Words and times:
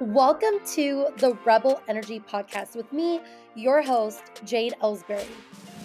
Welcome 0.00 0.64
to 0.68 1.08
the 1.18 1.36
Rebel 1.44 1.82
Energy 1.86 2.20
Podcast 2.20 2.74
with 2.74 2.90
me, 2.90 3.20
your 3.54 3.82
host, 3.82 4.22
Jade 4.46 4.72
Ellsbury. 4.82 5.26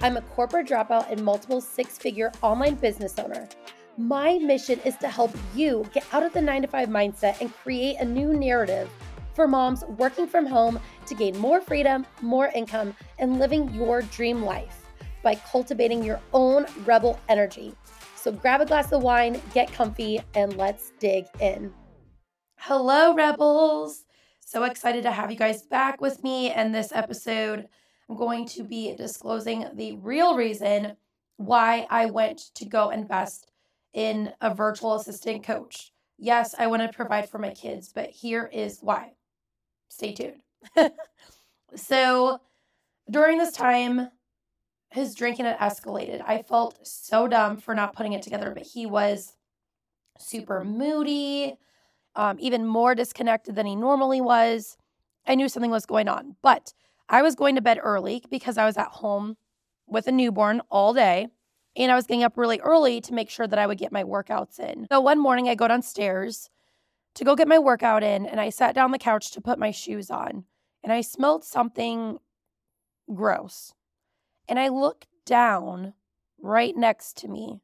I'm 0.01 0.15
a 0.15 0.21
corporate 0.21 0.67
dropout 0.67 1.11
and 1.11 1.21
multiple 1.21 1.59
six 1.59 1.97
figure 1.97 2.31
online 2.41 2.75
business 2.75 3.19
owner. 3.19 3.49
My 3.97 4.37
mission 4.37 4.79
is 4.85 4.95
to 4.97 5.09
help 5.09 5.35
you 5.53 5.85
get 5.93 6.05
out 6.13 6.23
of 6.23 6.31
the 6.31 6.41
nine 6.41 6.61
to 6.61 6.67
five 6.69 6.87
mindset 6.87 7.41
and 7.41 7.53
create 7.53 7.97
a 7.97 8.05
new 8.05 8.33
narrative 8.33 8.89
for 9.33 9.49
moms 9.49 9.83
working 9.97 10.27
from 10.27 10.45
home 10.45 10.79
to 11.07 11.13
gain 11.13 11.37
more 11.37 11.59
freedom, 11.59 12.05
more 12.21 12.47
income, 12.55 12.95
and 13.19 13.37
living 13.37 13.67
your 13.73 14.01
dream 14.01 14.43
life 14.43 14.85
by 15.23 15.35
cultivating 15.35 16.01
your 16.01 16.21
own 16.31 16.65
rebel 16.85 17.19
energy. 17.27 17.75
So 18.15 18.31
grab 18.31 18.61
a 18.61 18.65
glass 18.65 18.93
of 18.93 19.03
wine, 19.03 19.41
get 19.53 19.73
comfy, 19.73 20.21
and 20.35 20.55
let's 20.55 20.93
dig 20.99 21.25
in. 21.41 21.73
Hello, 22.57 23.13
Rebels. 23.13 24.05
So 24.39 24.63
excited 24.63 25.03
to 25.03 25.11
have 25.11 25.29
you 25.29 25.37
guys 25.37 25.61
back 25.63 26.01
with 26.01 26.23
me. 26.23 26.49
And 26.51 26.73
this 26.73 26.91
episode, 26.91 27.67
I'm 28.09 28.15
going 28.15 28.47
to 28.47 28.63
be 28.63 28.95
disclosing 28.95 29.67
the 29.75 29.93
real 29.97 30.35
reason 30.35 30.95
why 31.37 31.85
I 31.91 32.07
went 32.07 32.39
to 32.55 32.65
go 32.65 32.89
invest 32.89 33.51
in 33.93 34.33
a 34.41 34.53
virtual 34.53 34.95
assistant 34.95 35.43
coach. 35.43 35.91
Yes, 36.17 36.55
I 36.57 36.67
want 36.67 36.81
to 36.81 36.95
provide 36.95 37.29
for 37.29 37.37
my 37.37 37.51
kids, 37.51 37.91
but 37.93 38.09
here 38.09 38.49
is 38.51 38.79
why 38.81 39.11
stay 39.89 40.13
tuned. 40.13 40.41
so 41.75 42.39
during 43.11 43.37
this 43.37 43.53
time, 43.53 44.09
his 44.89 45.13
drinking 45.13 45.45
had 45.45 45.59
escalated. 45.59 46.23
I 46.25 46.41
felt 46.41 46.79
so 46.87 47.27
dumb 47.27 47.57
for 47.57 47.75
not 47.75 47.95
putting 47.95 48.13
it 48.13 48.23
together, 48.23 48.51
but 48.51 48.63
he 48.63 48.85
was 48.85 49.33
super 50.17 50.63
moody, 50.63 51.57
um, 52.15 52.37
even 52.39 52.65
more 52.65 52.95
disconnected 52.95 53.55
than 53.55 53.65
he 53.65 53.75
normally 53.75 54.21
was. 54.21 54.77
I 55.27 55.35
knew 55.35 55.49
something 55.49 55.71
was 55.71 55.85
going 55.85 56.07
on, 56.07 56.35
but 56.41 56.73
I 57.09 57.21
was 57.21 57.35
going 57.35 57.55
to 57.55 57.61
bed 57.61 57.79
early 57.81 58.23
because 58.29 58.57
I 58.57 58.65
was 58.65 58.77
at 58.77 58.87
home 58.87 59.37
with 59.87 60.07
a 60.07 60.11
newborn 60.11 60.61
all 60.69 60.93
day. 60.93 61.27
And 61.77 61.91
I 61.91 61.95
was 61.95 62.07
getting 62.07 62.23
up 62.23 62.37
really 62.37 62.59
early 62.61 63.01
to 63.01 63.13
make 63.13 63.29
sure 63.29 63.47
that 63.47 63.59
I 63.59 63.67
would 63.67 63.77
get 63.77 63.91
my 63.91 64.03
workouts 64.03 64.59
in. 64.59 64.87
So 64.89 65.01
one 65.01 65.19
morning 65.19 65.49
I 65.49 65.55
go 65.55 65.67
downstairs 65.67 66.49
to 67.15 67.25
go 67.25 67.35
get 67.35 67.49
my 67.49 67.59
workout 67.59 68.01
in 68.01 68.25
and 68.25 68.39
I 68.39 68.49
sat 68.49 68.75
down 68.75 68.91
the 68.91 68.97
couch 68.97 69.31
to 69.31 69.41
put 69.41 69.59
my 69.59 69.71
shoes 69.71 70.09
on 70.09 70.45
and 70.83 70.93
I 70.93 71.01
smelled 71.01 71.43
something 71.43 72.19
gross. 73.13 73.73
And 74.47 74.57
I 74.57 74.69
looked 74.69 75.07
down 75.25 75.93
right 76.39 76.75
next 76.77 77.17
to 77.17 77.27
me. 77.27 77.61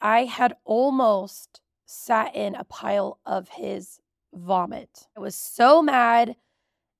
I 0.00 0.24
had 0.24 0.54
almost 0.64 1.60
sat 1.90 2.34
in 2.34 2.54
a 2.54 2.64
pile 2.64 3.18
of 3.26 3.48
his 3.48 4.00
vomit. 4.32 5.08
I 5.16 5.20
was 5.20 5.34
so 5.34 5.82
mad 5.82 6.36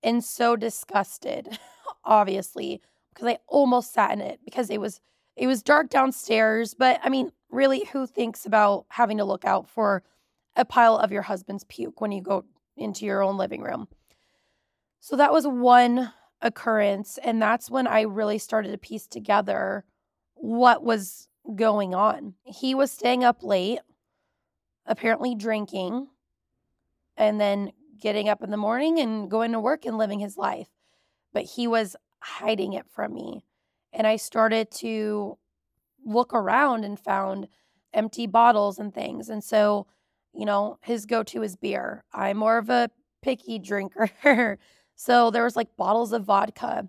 and 0.02 0.24
so 0.24 0.56
disgusted, 0.56 1.58
obviously, 2.04 2.80
because 3.12 3.28
I 3.28 3.38
almost 3.46 3.92
sat 3.92 4.12
in 4.12 4.20
it 4.20 4.40
because 4.44 4.70
it 4.70 4.80
was 4.80 5.00
it 5.36 5.46
was 5.46 5.62
dark 5.62 5.88
downstairs, 5.90 6.74
but 6.74 7.00
I 7.02 7.08
mean, 7.08 7.30
really 7.50 7.84
who 7.92 8.06
thinks 8.06 8.44
about 8.46 8.86
having 8.88 9.18
to 9.18 9.24
look 9.24 9.44
out 9.44 9.68
for 9.68 10.02
a 10.56 10.64
pile 10.64 10.96
of 10.96 11.12
your 11.12 11.22
husband's 11.22 11.64
puke 11.64 12.00
when 12.00 12.12
you 12.12 12.20
go 12.20 12.44
into 12.76 13.06
your 13.06 13.22
own 13.22 13.36
living 13.36 13.62
room. 13.62 13.88
So 14.98 15.16
that 15.16 15.32
was 15.32 15.46
one 15.46 16.12
occurrence. 16.42 17.18
And 17.22 17.40
that's 17.40 17.70
when 17.70 17.86
I 17.86 18.02
really 18.02 18.38
started 18.38 18.72
to 18.72 18.78
piece 18.78 19.06
together 19.06 19.84
what 20.34 20.82
was 20.84 21.28
going 21.54 21.94
on. 21.94 22.34
He 22.44 22.74
was 22.74 22.90
staying 22.90 23.24
up 23.24 23.42
late, 23.42 23.80
apparently 24.90 25.34
drinking, 25.34 26.08
and 27.16 27.40
then 27.40 27.72
getting 27.98 28.28
up 28.28 28.42
in 28.42 28.50
the 28.50 28.56
morning 28.58 28.98
and 28.98 29.30
going 29.30 29.52
to 29.52 29.60
work 29.60 29.86
and 29.86 29.96
living 29.96 30.20
his 30.20 30.36
life. 30.36 30.68
But 31.32 31.44
he 31.44 31.66
was 31.66 31.96
hiding 32.20 32.74
it 32.74 32.86
from 32.90 33.14
me. 33.14 33.44
And 33.92 34.06
I 34.06 34.16
started 34.16 34.70
to 34.72 35.38
look 36.04 36.34
around 36.34 36.84
and 36.84 37.00
found 37.00 37.48
empty 37.94 38.26
bottles 38.26 38.78
and 38.78 38.92
things. 38.92 39.30
And 39.30 39.42
so 39.42 39.86
you 40.32 40.44
know, 40.44 40.78
his 40.82 41.06
go 41.06 41.22
to 41.24 41.42
is 41.42 41.56
beer. 41.56 42.04
I'm 42.12 42.36
more 42.36 42.58
of 42.58 42.70
a 42.70 42.90
picky 43.22 43.58
drinker. 43.58 44.58
so 44.94 45.30
there 45.30 45.44
was 45.44 45.56
like 45.56 45.76
bottles 45.76 46.12
of 46.12 46.24
vodka 46.24 46.88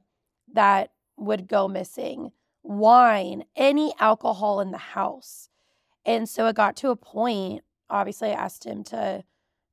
that 0.54 0.92
would 1.18 1.48
go 1.48 1.68
missing, 1.68 2.32
wine, 2.64 3.44
any 3.56 3.94
alcohol 4.00 4.60
in 4.60 4.72
the 4.72 4.78
house. 4.78 5.50
And 6.06 6.28
so 6.28 6.48
it 6.48 6.56
got 6.56 6.76
to 6.78 6.90
a 6.90 6.96
point, 6.96 7.64
obviously 7.92 8.30
I 8.30 8.34
asked 8.34 8.66
him 8.66 8.84
to 8.86 9.24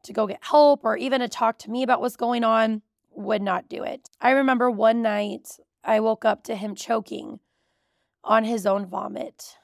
to 0.04 0.12
go 0.12 0.26
get 0.26 0.38
help 0.42 0.84
or 0.84 0.96
even 0.96 1.20
to 1.20 1.28
talk 1.28 1.58
to 1.58 1.70
me 1.70 1.82
about 1.82 2.00
what's 2.00 2.16
going 2.16 2.44
on, 2.44 2.82
would 3.10 3.42
not 3.42 3.68
do 3.68 3.82
it. 3.82 4.08
I 4.20 4.30
remember 4.30 4.70
one 4.70 5.02
night 5.02 5.58
I 5.82 6.00
woke 6.00 6.24
up 6.24 6.44
to 6.44 6.54
him 6.54 6.76
choking 6.76 7.40
on 8.22 8.44
his 8.44 8.64
own 8.64 8.86
vomit. 8.86 9.56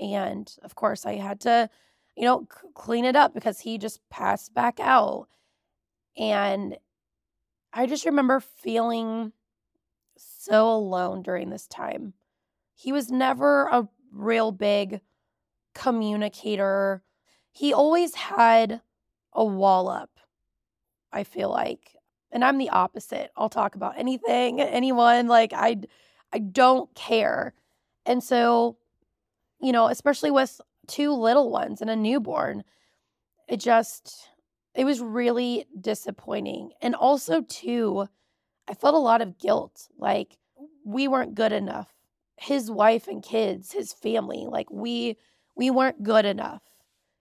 And 0.00 0.50
of 0.62 0.74
course 0.74 1.04
I 1.04 1.16
had 1.16 1.40
to 1.40 1.68
you 2.16 2.24
know, 2.24 2.48
c- 2.50 2.68
clean 2.74 3.04
it 3.04 3.14
up 3.14 3.34
because 3.34 3.60
he 3.60 3.78
just 3.78 4.00
passed 4.08 4.54
back 4.54 4.80
out. 4.80 5.28
And 6.16 6.78
I 7.72 7.86
just 7.86 8.06
remember 8.06 8.40
feeling 8.40 9.32
so 10.16 10.72
alone 10.72 11.22
during 11.22 11.50
this 11.50 11.66
time. 11.66 12.14
He 12.74 12.90
was 12.90 13.10
never 13.10 13.66
a 13.66 13.88
real 14.10 14.50
big 14.50 15.02
communicator. 15.74 17.02
He 17.56 17.72
always 17.72 18.14
had 18.14 18.82
a 19.32 19.42
wall 19.42 19.88
up, 19.88 20.10
I 21.10 21.24
feel 21.24 21.48
like. 21.48 21.96
And 22.30 22.44
I'm 22.44 22.58
the 22.58 22.68
opposite. 22.68 23.30
I'll 23.34 23.48
talk 23.48 23.76
about 23.76 23.96
anything, 23.96 24.60
anyone, 24.60 25.26
like 25.26 25.54
I 25.54 25.78
I 26.34 26.38
don't 26.38 26.94
care. 26.94 27.54
And 28.04 28.22
so, 28.22 28.76
you 29.58 29.72
know, 29.72 29.86
especially 29.88 30.30
with 30.30 30.60
two 30.86 31.14
little 31.14 31.50
ones 31.50 31.80
and 31.80 31.88
a 31.88 31.96
newborn. 31.96 32.62
It 33.48 33.58
just, 33.60 34.28
it 34.74 34.84
was 34.84 35.00
really 35.00 35.64
disappointing. 35.80 36.72
And 36.82 36.94
also, 36.94 37.40
too, 37.40 38.06
I 38.68 38.74
felt 38.74 38.94
a 38.94 38.98
lot 38.98 39.22
of 39.22 39.38
guilt. 39.38 39.88
Like 39.96 40.36
we 40.84 41.08
weren't 41.08 41.34
good 41.34 41.52
enough. 41.52 41.94
His 42.36 42.70
wife 42.70 43.08
and 43.08 43.22
kids, 43.22 43.72
his 43.72 43.94
family, 43.94 44.46
like 44.46 44.70
we, 44.70 45.16
we 45.56 45.70
weren't 45.70 46.02
good 46.02 46.26
enough. 46.26 46.60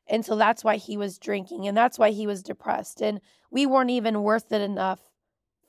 And 0.07 0.25
so 0.25 0.35
that's 0.35 0.63
why 0.63 0.77
he 0.77 0.97
was 0.97 1.17
drinking 1.17 1.67
and 1.67 1.75
that's 1.75 1.97
why 1.97 2.11
he 2.11 2.27
was 2.27 2.43
depressed. 2.43 3.01
And 3.01 3.21
we 3.49 3.65
weren't 3.65 3.89
even 3.89 4.23
worth 4.23 4.51
it 4.51 4.61
enough 4.61 4.99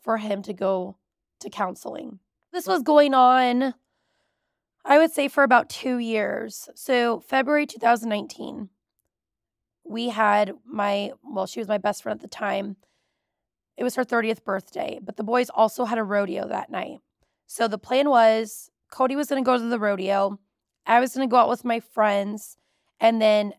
for 0.03 0.19
him 0.19 0.43
to 0.43 0.53
go 0.53 0.97
to 1.41 1.51
counseling. 1.51 2.19
This 2.53 2.67
was 2.67 2.83
going 2.83 3.15
on 3.15 3.75
I 4.89 4.99
would 4.99 5.13
say 5.13 5.27
for 5.27 5.43
about 5.43 5.69
two 5.69 5.99
years. 5.99 6.69
So, 6.77 7.19
February 7.19 7.67
2019, 7.67 8.69
we 9.85 10.11
had 10.11 10.53
my, 10.65 11.11
well, 11.25 11.47
she 11.47 11.59
was 11.59 11.67
my 11.67 11.79
best 11.79 12.05
friend 12.05 12.17
at 12.17 12.23
the 12.23 12.29
time. 12.29 12.77
It 13.77 13.83
was 13.83 13.97
her 13.97 14.05
30th 14.05 14.45
birthday, 14.45 15.01
but 15.03 15.17
the 15.17 15.25
boys 15.25 15.51
also 15.51 15.87
had 15.87 15.99
a 15.99 16.05
rodeo 16.05 16.47
that 16.47 16.71
night. 16.71 17.01
So, 17.49 17.67
the 17.67 17.79
plan 17.79 18.09
was 18.09 18.71
Cody 18.93 19.17
was 19.17 19.29
going 19.29 19.43
to 19.43 19.47
go 19.47 19.59
to 19.59 19.65
the 19.65 19.81
rodeo. 19.81 20.39
I 20.87 21.01
was 21.01 21.17
going 21.17 21.29
to 21.29 21.31
go 21.31 21.39
out 21.39 21.49
with 21.49 21.65
my 21.65 21.81
friends, 21.81 22.57
and 23.01 23.21
then 23.21 23.55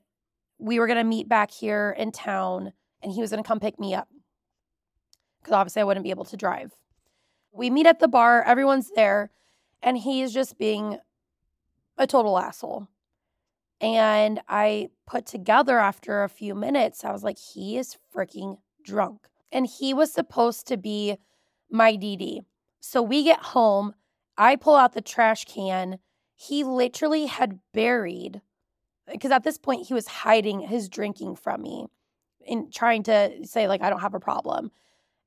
we 0.60 0.80
were 0.80 0.88
going 0.88 0.98
to 0.98 1.04
meet 1.04 1.30
back 1.30 1.52
here 1.52 1.96
in 1.98 2.12
town, 2.12 2.74
and 3.02 3.12
he 3.12 3.22
was 3.22 3.30
going 3.30 3.44
to 3.44 3.48
come 3.48 3.60
pick 3.60 3.80
me 3.80 3.94
up 3.94 4.08
because 5.48 5.54
obviously 5.54 5.82
I 5.82 5.86
wouldn't 5.86 6.04
be 6.04 6.10
able 6.10 6.26
to 6.26 6.38
drive. 6.38 6.74
We 7.54 7.70
meet 7.70 7.86
at 7.86 8.00
the 8.00 8.08
bar, 8.08 8.44
everyone's 8.44 8.92
there, 8.96 9.32
and 9.82 9.98
he's 9.98 10.34
just 10.34 10.58
being 10.58 10.98
a 11.98 12.06
total 12.06 12.38
asshole. 12.38 12.88
And 13.80 14.42
I 14.48 14.90
put 15.06 15.26
together 15.26 15.80
after 15.80 16.24
a 16.24 16.30
few 16.30 16.54
minutes, 16.54 17.06
I 17.06 17.12
was 17.12 17.24
like, 17.24 17.38
he 17.38 17.78
is 17.78 17.98
freaking 18.14 18.58
drunk. 18.84 19.28
And 19.52 19.66
he 19.68 19.94
was 19.94 20.12
supposed 20.12 20.68
to 20.68 20.78
be 20.78 21.18
my 21.72 21.94
DD. 21.94 22.42
So 22.80 23.02
we 23.02 23.24
get 23.24 23.40
home, 23.40 23.94
I 24.38 24.56
pull 24.56 24.76
out 24.76 24.94
the 24.94 25.02
trash 25.02 25.46
can. 25.46 26.00
He 26.36 26.64
literally 26.64 27.28
had 27.28 27.60
buried, 27.74 28.42
because 29.12 29.32
at 29.32 29.44
this 29.44 29.58
point 29.58 29.88
he 29.88 29.94
was 29.94 30.08
hiding 30.08 30.60
his 30.60 30.90
drinking 30.90 31.36
from 31.36 31.62
me 31.62 31.88
and 32.48 32.74
trying 32.74 33.04
to 33.04 33.46
say, 33.46 33.68
like, 33.68 33.82
I 33.82 33.90
don't 33.90 34.02
have 34.02 34.14
a 34.14 34.20
problem. 34.20 34.72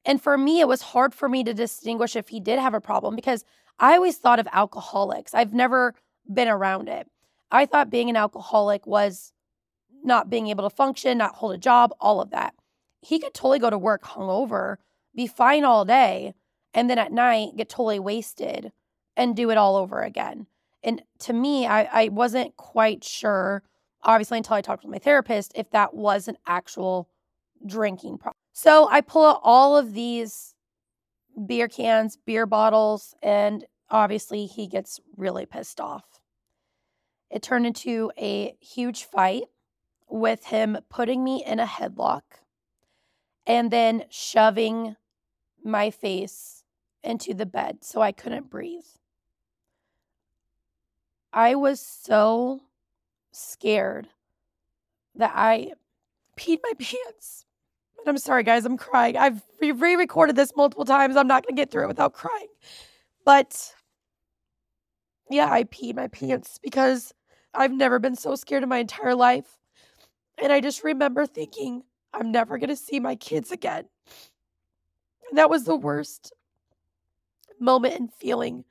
And 0.04 0.22
for 0.22 0.38
me, 0.38 0.60
it 0.60 0.68
was 0.68 0.82
hard 0.82 1.14
for 1.14 1.28
me 1.28 1.44
to 1.44 1.52
distinguish 1.52 2.16
if 2.16 2.28
he 2.28 2.40
did 2.40 2.58
have 2.58 2.74
a 2.74 2.80
problem 2.80 3.14
because 3.14 3.44
I 3.78 3.94
always 3.94 4.16
thought 4.16 4.38
of 4.38 4.48
alcoholics. 4.52 5.34
I've 5.34 5.52
never 5.52 5.94
been 6.32 6.48
around 6.48 6.88
it. 6.88 7.08
I 7.50 7.66
thought 7.66 7.90
being 7.90 8.08
an 8.08 8.16
alcoholic 8.16 8.86
was 8.86 9.32
not 10.02 10.30
being 10.30 10.48
able 10.48 10.68
to 10.68 10.74
function, 10.74 11.18
not 11.18 11.34
hold 11.34 11.54
a 11.54 11.58
job, 11.58 11.92
all 12.00 12.20
of 12.20 12.30
that. 12.30 12.54
He 13.02 13.18
could 13.18 13.34
totally 13.34 13.58
go 13.58 13.70
to 13.70 13.78
work 13.78 14.02
hungover, 14.02 14.76
be 15.14 15.26
fine 15.26 15.64
all 15.64 15.84
day, 15.84 16.34
and 16.72 16.88
then 16.88 16.98
at 16.98 17.12
night 17.12 17.56
get 17.56 17.68
totally 17.68 17.98
wasted 17.98 18.72
and 19.16 19.36
do 19.36 19.50
it 19.50 19.58
all 19.58 19.76
over 19.76 20.00
again. 20.02 20.46
And 20.82 21.02
to 21.20 21.32
me, 21.32 21.66
I, 21.66 22.04
I 22.04 22.08
wasn't 22.08 22.56
quite 22.56 23.04
sure, 23.04 23.62
obviously, 24.02 24.38
until 24.38 24.56
I 24.56 24.62
talked 24.62 24.82
with 24.82 24.92
my 24.92 24.98
therapist, 24.98 25.52
if 25.54 25.70
that 25.70 25.94
was 25.94 26.28
an 26.28 26.36
actual 26.46 27.08
drinking 27.66 28.18
problem. 28.18 28.36
So 28.52 28.88
I 28.90 29.00
pull 29.00 29.26
out 29.26 29.40
all 29.42 29.76
of 29.76 29.92
these 29.92 30.54
beer 31.46 31.68
cans, 31.68 32.16
beer 32.16 32.46
bottles, 32.46 33.14
and 33.22 33.64
obviously 33.90 34.46
he 34.46 34.66
gets 34.66 35.00
really 35.16 35.46
pissed 35.46 35.80
off. 35.80 36.04
It 37.30 37.42
turned 37.42 37.66
into 37.66 38.10
a 38.18 38.56
huge 38.60 39.04
fight 39.04 39.44
with 40.08 40.46
him 40.46 40.78
putting 40.88 41.22
me 41.22 41.44
in 41.46 41.60
a 41.60 41.66
headlock 41.66 42.22
and 43.46 43.70
then 43.70 44.04
shoving 44.10 44.96
my 45.62 45.90
face 45.90 46.64
into 47.02 47.34
the 47.34 47.46
bed 47.46 47.78
so 47.82 48.02
I 48.02 48.12
couldn't 48.12 48.50
breathe. 48.50 48.84
I 51.32 51.54
was 51.54 51.80
so 51.80 52.60
scared 53.32 54.08
that 55.14 55.32
I 55.34 55.72
peed 56.36 56.58
my 56.62 56.72
pants. 56.78 57.44
And 57.98 58.08
I'm 58.08 58.18
sorry, 58.18 58.42
guys, 58.42 58.64
I'm 58.64 58.78
crying. 58.78 59.16
I've 59.16 59.42
re 59.60 59.72
recorded 59.72 60.36
this 60.36 60.52
multiple 60.56 60.84
times. 60.84 61.16
I'm 61.16 61.26
not 61.26 61.44
going 61.44 61.54
to 61.54 61.60
get 61.60 61.70
through 61.70 61.84
it 61.84 61.88
without 61.88 62.14
crying. 62.14 62.48
But 63.24 63.74
yeah, 65.28 65.50
I 65.52 65.64
peed 65.64 65.96
my 65.96 66.08
pants 66.08 66.58
because 66.62 67.12
I've 67.54 67.72
never 67.72 67.98
been 67.98 68.16
so 68.16 68.34
scared 68.36 68.62
in 68.62 68.68
my 68.68 68.78
entire 68.78 69.14
life. 69.14 69.58
And 70.42 70.52
I 70.52 70.60
just 70.60 70.82
remember 70.82 71.26
thinking, 71.26 71.82
I'm 72.14 72.32
never 72.32 72.58
going 72.58 72.70
to 72.70 72.76
see 72.76 72.98
my 73.00 73.14
kids 73.16 73.52
again. 73.52 73.84
And 75.28 75.38
that 75.38 75.50
was 75.50 75.64
the 75.64 75.76
worst 75.76 76.32
moment 77.60 77.94
and 78.00 78.12
feeling 78.12 78.64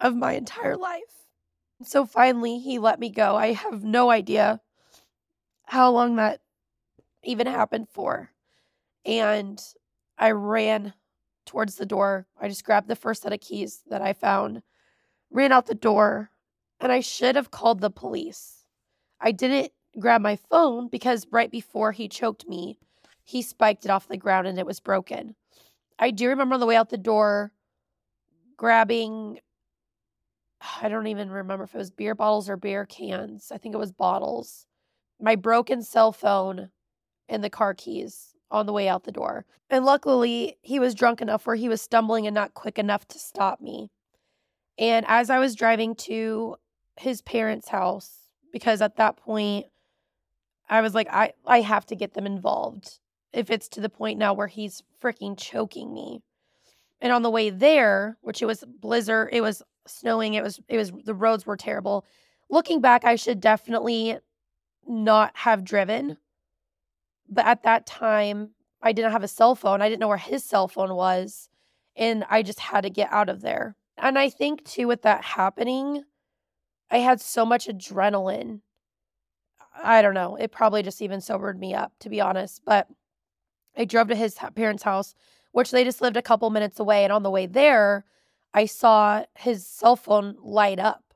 of 0.00 0.14
my 0.14 0.34
entire 0.34 0.76
life. 0.76 1.23
So 1.82 2.06
finally, 2.06 2.58
he 2.58 2.78
let 2.78 3.00
me 3.00 3.10
go. 3.10 3.36
I 3.36 3.52
have 3.52 3.82
no 3.82 4.10
idea 4.10 4.60
how 5.66 5.90
long 5.90 6.16
that 6.16 6.40
even 7.22 7.46
happened 7.46 7.88
for. 7.90 8.30
And 9.04 9.60
I 10.18 10.30
ran 10.30 10.94
towards 11.46 11.76
the 11.76 11.86
door. 11.86 12.26
I 12.40 12.48
just 12.48 12.64
grabbed 12.64 12.88
the 12.88 12.96
first 12.96 13.22
set 13.22 13.32
of 13.32 13.40
keys 13.40 13.82
that 13.88 14.02
I 14.02 14.12
found, 14.12 14.62
ran 15.30 15.52
out 15.52 15.66
the 15.66 15.74
door, 15.74 16.30
and 16.80 16.92
I 16.92 17.00
should 17.00 17.36
have 17.36 17.50
called 17.50 17.80
the 17.80 17.90
police. 17.90 18.64
I 19.20 19.32
didn't 19.32 19.72
grab 19.98 20.20
my 20.20 20.36
phone 20.36 20.88
because 20.88 21.26
right 21.30 21.50
before 21.50 21.92
he 21.92 22.08
choked 22.08 22.48
me, 22.48 22.78
he 23.24 23.42
spiked 23.42 23.84
it 23.84 23.90
off 23.90 24.08
the 24.08 24.16
ground 24.16 24.46
and 24.46 24.58
it 24.58 24.66
was 24.66 24.80
broken. 24.80 25.34
I 25.98 26.10
do 26.10 26.28
remember 26.28 26.54
on 26.54 26.60
the 26.60 26.66
way 26.66 26.76
out 26.76 26.90
the 26.90 26.98
door 26.98 27.52
grabbing 28.56 29.40
I 30.82 30.88
don't 30.88 31.06
even 31.06 31.30
remember 31.30 31.64
if 31.64 31.74
it 31.74 31.78
was 31.78 31.90
beer 31.90 32.14
bottles 32.14 32.48
or 32.48 32.56
beer 32.56 32.84
cans. 32.84 33.50
I 33.52 33.58
think 33.58 33.74
it 33.74 33.78
was 33.78 33.92
bottles. 33.92 34.66
My 35.20 35.36
broken 35.36 35.82
cell 35.82 36.12
phone 36.12 36.70
and 37.28 37.42
the 37.42 37.50
car 37.50 37.74
keys 37.74 38.34
on 38.50 38.66
the 38.66 38.72
way 38.72 38.88
out 38.88 39.04
the 39.04 39.12
door. 39.12 39.44
And 39.70 39.84
luckily, 39.84 40.58
he 40.62 40.78
was 40.78 40.94
drunk 40.94 41.20
enough 41.20 41.46
where 41.46 41.56
he 41.56 41.68
was 41.68 41.80
stumbling 41.80 42.26
and 42.26 42.34
not 42.34 42.54
quick 42.54 42.78
enough 42.78 43.06
to 43.08 43.18
stop 43.18 43.60
me. 43.60 43.90
And 44.78 45.04
as 45.08 45.30
I 45.30 45.38
was 45.38 45.54
driving 45.54 45.94
to 45.96 46.56
his 46.96 47.22
parents' 47.22 47.68
house, 47.68 48.28
because 48.52 48.80
at 48.80 48.96
that 48.96 49.16
point, 49.16 49.66
I 50.68 50.80
was 50.80 50.94
like, 50.94 51.08
I, 51.10 51.32
I 51.46 51.60
have 51.60 51.86
to 51.86 51.96
get 51.96 52.14
them 52.14 52.26
involved 52.26 52.98
if 53.32 53.50
it's 53.50 53.68
to 53.70 53.80
the 53.80 53.88
point 53.88 54.18
now 54.18 54.32
where 54.32 54.46
he's 54.46 54.82
freaking 55.02 55.36
choking 55.36 55.92
me. 55.92 56.22
And 57.00 57.12
on 57.12 57.22
the 57.22 57.30
way 57.30 57.50
there, 57.50 58.16
which 58.22 58.40
it 58.40 58.46
was 58.46 58.64
blizzard, 58.80 59.28
it 59.32 59.40
was 59.40 59.62
snowing, 59.86 60.34
it 60.34 60.42
was 60.42 60.60
it 60.68 60.76
was 60.76 60.92
the 61.04 61.14
roads 61.14 61.46
were 61.46 61.56
terrible. 61.56 62.04
Looking 62.50 62.80
back, 62.80 63.04
I 63.04 63.16
should 63.16 63.40
definitely 63.40 64.18
not 64.86 65.32
have 65.36 65.64
driven. 65.64 66.18
But 67.28 67.46
at 67.46 67.62
that 67.62 67.86
time, 67.86 68.50
I 68.82 68.92
didn't 68.92 69.12
have 69.12 69.24
a 69.24 69.28
cell 69.28 69.54
phone. 69.54 69.80
I 69.82 69.88
didn't 69.88 70.00
know 70.00 70.08
where 70.08 70.16
his 70.16 70.44
cell 70.44 70.68
phone 70.68 70.94
was, 70.94 71.48
and 71.96 72.24
I 72.28 72.42
just 72.42 72.60
had 72.60 72.82
to 72.82 72.90
get 72.90 73.12
out 73.12 73.28
of 73.28 73.40
there. 73.40 73.76
And 73.96 74.18
I 74.18 74.28
think 74.30 74.64
too 74.64 74.86
with 74.88 75.02
that 75.02 75.24
happening, 75.24 76.04
I 76.90 76.98
had 76.98 77.20
so 77.20 77.46
much 77.46 77.66
adrenaline 77.66 78.60
I 79.82 80.02
don't 80.02 80.14
know. 80.14 80.36
It 80.36 80.52
probably 80.52 80.82
just 80.82 81.02
even 81.02 81.20
sobered 81.20 81.58
me 81.58 81.74
up, 81.74 81.92
to 82.00 82.08
be 82.08 82.20
honest. 82.20 82.62
But 82.64 82.88
I 83.76 83.84
drove 83.84 84.08
to 84.08 84.16
his 84.16 84.36
parents' 84.54 84.82
house, 84.82 85.14
which 85.52 85.70
they 85.70 85.84
just 85.84 86.00
lived 86.00 86.16
a 86.16 86.22
couple 86.22 86.48
minutes 86.50 86.80
away. 86.80 87.04
And 87.04 87.12
on 87.12 87.22
the 87.22 87.30
way 87.30 87.46
there, 87.46 88.04
I 88.54 88.66
saw 88.66 89.24
his 89.34 89.66
cell 89.66 89.96
phone 89.96 90.36
light 90.40 90.78
up. 90.78 91.12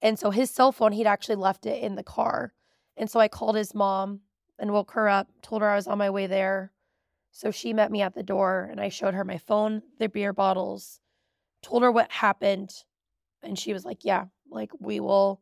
And 0.00 0.18
so 0.18 0.30
his 0.30 0.50
cell 0.50 0.72
phone, 0.72 0.92
he'd 0.92 1.06
actually 1.06 1.36
left 1.36 1.66
it 1.66 1.82
in 1.82 1.94
the 1.94 2.02
car. 2.02 2.54
And 2.96 3.08
so 3.08 3.20
I 3.20 3.28
called 3.28 3.56
his 3.56 3.74
mom 3.74 4.20
and 4.58 4.72
woke 4.72 4.92
her 4.92 5.08
up, 5.08 5.28
told 5.42 5.62
her 5.62 5.68
I 5.68 5.76
was 5.76 5.86
on 5.86 5.98
my 5.98 6.10
way 6.10 6.26
there. 6.26 6.72
So 7.30 7.50
she 7.50 7.72
met 7.72 7.92
me 7.92 8.02
at 8.02 8.14
the 8.14 8.22
door 8.22 8.68
and 8.70 8.80
I 8.80 8.88
showed 8.88 9.14
her 9.14 9.24
my 9.24 9.38
phone, 9.38 9.82
the 9.98 10.08
beer 10.08 10.32
bottles, 10.32 11.00
told 11.62 11.82
her 11.82 11.92
what 11.92 12.10
happened. 12.10 12.72
And 13.42 13.58
she 13.58 13.72
was 13.72 13.84
like, 13.84 14.04
Yeah, 14.04 14.26
like 14.50 14.70
we 14.80 14.98
will 14.98 15.40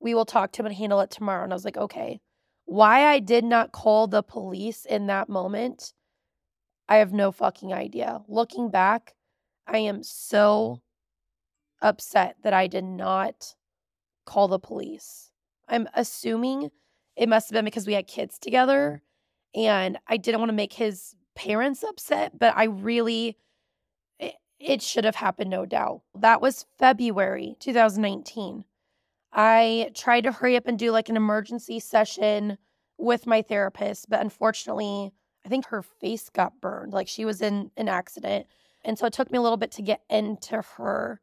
we 0.00 0.14
will 0.14 0.24
talk 0.24 0.52
to 0.52 0.62
him 0.62 0.66
and 0.66 0.74
handle 0.74 1.00
it 1.00 1.10
tomorrow. 1.10 1.44
And 1.44 1.52
I 1.52 1.56
was 1.56 1.64
like, 1.64 1.76
okay. 1.76 2.20
Why 2.64 3.06
I 3.06 3.20
did 3.20 3.44
not 3.44 3.72
call 3.72 4.06
the 4.06 4.22
police 4.22 4.84
in 4.84 5.06
that 5.06 5.28
moment, 5.28 5.92
I 6.88 6.96
have 6.96 7.12
no 7.12 7.32
fucking 7.32 7.72
idea. 7.72 8.22
Looking 8.28 8.70
back, 8.70 9.14
I 9.66 9.78
am 9.78 10.02
so 10.02 10.82
upset 11.82 12.36
that 12.42 12.52
I 12.52 12.66
did 12.66 12.84
not 12.84 13.54
call 14.24 14.48
the 14.48 14.58
police. 14.58 15.30
I'm 15.68 15.88
assuming 15.94 16.70
it 17.16 17.28
must 17.28 17.48
have 17.48 17.54
been 17.54 17.64
because 17.64 17.86
we 17.86 17.94
had 17.94 18.06
kids 18.06 18.38
together 18.38 19.02
and 19.54 19.98
I 20.06 20.16
didn't 20.16 20.40
want 20.40 20.50
to 20.50 20.56
make 20.56 20.74
his 20.74 21.14
parents 21.34 21.82
upset, 21.82 22.38
but 22.38 22.56
I 22.56 22.64
really, 22.64 23.36
it, 24.18 24.34
it 24.58 24.82
should 24.82 25.04
have 25.04 25.16
happened, 25.16 25.50
no 25.50 25.66
doubt. 25.66 26.02
That 26.14 26.40
was 26.40 26.66
February 26.78 27.56
2019. 27.60 28.64
I 29.32 29.90
tried 29.94 30.22
to 30.22 30.32
hurry 30.32 30.56
up 30.56 30.66
and 30.66 30.78
do 30.78 30.90
like 30.90 31.08
an 31.08 31.16
emergency 31.16 31.80
session 31.80 32.58
with 32.98 33.26
my 33.26 33.42
therapist, 33.42 34.08
but 34.08 34.20
unfortunately, 34.20 35.12
I 35.44 35.48
think 35.48 35.66
her 35.66 35.82
face 35.82 36.30
got 36.30 36.60
burned. 36.60 36.92
Like 36.92 37.08
she 37.08 37.24
was 37.24 37.42
in 37.42 37.70
an 37.76 37.88
accident. 37.88 38.46
And 38.86 38.96
so 38.96 39.04
it 39.04 39.12
took 39.12 39.32
me 39.32 39.36
a 39.36 39.42
little 39.42 39.56
bit 39.56 39.72
to 39.72 39.82
get 39.82 40.02
into 40.08 40.62
her. 40.62 41.20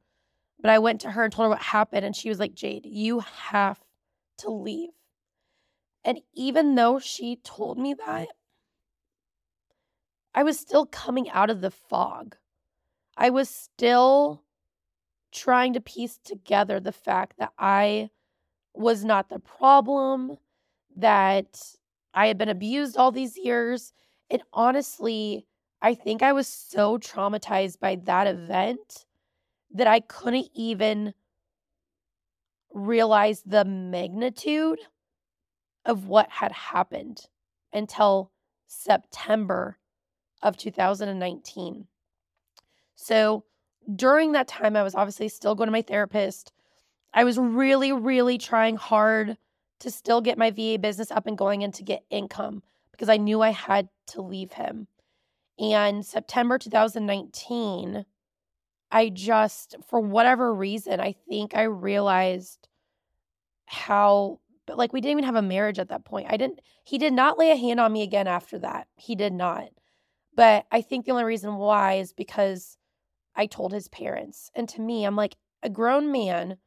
But 0.59 0.69
I 0.69 0.79
went 0.79 0.99
to 1.01 1.11
her 1.11 1.23
and 1.23 1.31
told 1.31 1.45
her 1.45 1.49
what 1.49 1.61
happened. 1.61 2.05
And 2.05 2.13
she 2.13 2.27
was 2.27 2.37
like, 2.37 2.53
Jade, 2.53 2.85
you 2.85 3.19
have 3.19 3.79
to 4.39 4.51
leave. 4.51 4.89
And 6.03 6.19
even 6.33 6.75
though 6.75 6.99
she 6.99 7.37
told 7.37 7.79
me 7.79 7.93
that, 7.93 8.27
I 10.35 10.43
was 10.43 10.59
still 10.59 10.85
coming 10.85 11.29
out 11.29 11.49
of 11.49 11.61
the 11.61 11.71
fog. 11.71 12.35
I 13.15 13.29
was 13.29 13.47
still 13.49 14.43
trying 15.31 15.71
to 15.73 15.79
piece 15.79 16.17
together 16.17 16.81
the 16.81 16.91
fact 16.91 17.37
that 17.37 17.53
I 17.57 18.09
was 18.73 19.05
not 19.05 19.29
the 19.29 19.39
problem, 19.39 20.37
that 20.97 21.61
I 22.13 22.27
had 22.27 22.37
been 22.37 22.49
abused 22.49 22.97
all 22.97 23.11
these 23.13 23.37
years. 23.37 23.93
And 24.29 24.41
honestly, 24.51 25.47
I 25.83 25.95
think 25.95 26.23
I 26.23 26.31
was 26.31 26.47
so 26.47 26.97
traumatized 26.97 27.81
by 27.81 27.97
that 28.05 28.25
event 28.25 29.05
that 29.73 29.85
I 29.85 29.99
couldn't 29.99 30.47
even 30.53 31.13
realize 32.73 33.43
the 33.45 33.65
magnitude 33.65 34.79
of 35.83 36.07
what 36.07 36.29
had 36.29 36.53
happened 36.53 37.27
until 37.73 38.31
September 38.65 39.77
of 40.41 40.55
2019. 40.55 41.87
So 42.95 43.43
during 43.93 44.31
that 44.31 44.47
time, 44.47 44.77
I 44.77 44.83
was 44.83 44.95
obviously 44.95 45.27
still 45.27 45.53
going 45.53 45.67
to 45.67 45.71
my 45.71 45.81
therapist. 45.81 46.53
I 47.13 47.25
was 47.25 47.37
really, 47.37 47.91
really 47.91 48.37
trying 48.37 48.77
hard 48.77 49.37
to 49.79 49.91
still 49.91 50.21
get 50.21 50.37
my 50.37 50.49
VA 50.49 50.77
business 50.79 51.11
up 51.11 51.27
and 51.27 51.37
going 51.37 51.61
and 51.61 51.73
to 51.73 51.83
get 51.83 52.05
income 52.09 52.63
because 52.91 53.09
I 53.09 53.17
knew 53.17 53.41
I 53.41 53.49
had 53.49 53.89
to 54.07 54.21
leave 54.21 54.53
him. 54.53 54.87
And 55.71 56.05
September 56.05 56.57
2019, 56.57 58.05
I 58.91 59.09
just, 59.09 59.75
for 59.87 60.01
whatever 60.01 60.53
reason, 60.53 60.99
I 60.99 61.13
think 61.29 61.55
I 61.55 61.63
realized 61.63 62.67
how, 63.65 64.39
but 64.67 64.77
like 64.77 64.91
we 64.91 64.99
didn't 64.99 65.13
even 65.13 65.23
have 65.23 65.35
a 65.35 65.41
marriage 65.41 65.79
at 65.79 65.89
that 65.89 66.03
point. 66.03 66.27
I 66.29 66.37
didn't, 66.37 66.59
he 66.83 66.97
did 66.97 67.13
not 67.13 67.39
lay 67.39 67.51
a 67.51 67.55
hand 67.55 67.79
on 67.79 67.93
me 67.93 68.03
again 68.03 68.27
after 68.27 68.59
that. 68.59 68.87
He 68.95 69.15
did 69.15 69.31
not. 69.31 69.69
But 70.35 70.65
I 70.71 70.81
think 70.81 71.05
the 71.05 71.11
only 71.11 71.23
reason 71.23 71.55
why 71.55 71.93
is 71.93 72.11
because 72.11 72.77
I 73.35 73.45
told 73.45 73.71
his 73.71 73.87
parents. 73.87 74.51
And 74.53 74.67
to 74.69 74.81
me, 74.81 75.05
I'm 75.05 75.15
like, 75.15 75.35
a 75.63 75.69
grown 75.69 76.11
man 76.11 76.57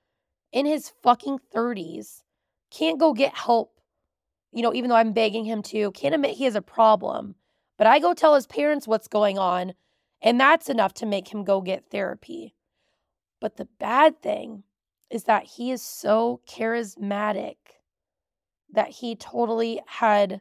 in 0.52 0.64
his 0.64 0.90
fucking 1.02 1.38
30s 1.54 2.22
can't 2.70 2.98
go 2.98 3.12
get 3.12 3.36
help, 3.36 3.78
you 4.52 4.62
know, 4.62 4.72
even 4.72 4.88
though 4.88 4.96
I'm 4.96 5.12
begging 5.12 5.44
him 5.44 5.62
to, 5.64 5.92
can't 5.92 6.14
admit 6.14 6.36
he 6.36 6.44
has 6.44 6.54
a 6.54 6.62
problem. 6.62 7.34
But 7.78 7.87
I 7.87 7.99
go 7.99 8.14
tell 8.14 8.35
his 8.35 8.47
parents 8.47 8.88
what's 8.88 9.09
going 9.09 9.38
on, 9.38 9.75
and 10.23 10.40
that's 10.40 10.68
enough 10.68 10.95
to 10.95 11.06
make 11.06 11.28
him 11.28 11.45
go 11.45 11.61
get 11.61 11.90
therapy. 11.90 12.54
But 13.40 13.56
the 13.56 13.68
bad 13.78 14.23
thing 14.23 14.64
is 15.11 15.25
that 15.25 15.45
he 15.45 15.71
is 15.71 15.83
so 15.83 16.40
charismatic 16.49 17.56
that 18.73 18.88
he 18.88 19.14
totally 19.14 19.80
had 19.87 20.40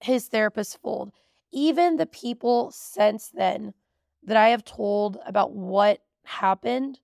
his 0.00 0.28
therapist 0.28 0.80
fooled. 0.80 1.12
even 1.52 1.96
the 1.96 2.06
people 2.06 2.70
since 2.70 3.28
then 3.28 3.74
that 4.22 4.36
I 4.36 4.48
have 4.48 4.64
told 4.64 5.18
about 5.26 5.52
what 5.52 6.00
happened, 6.24 7.00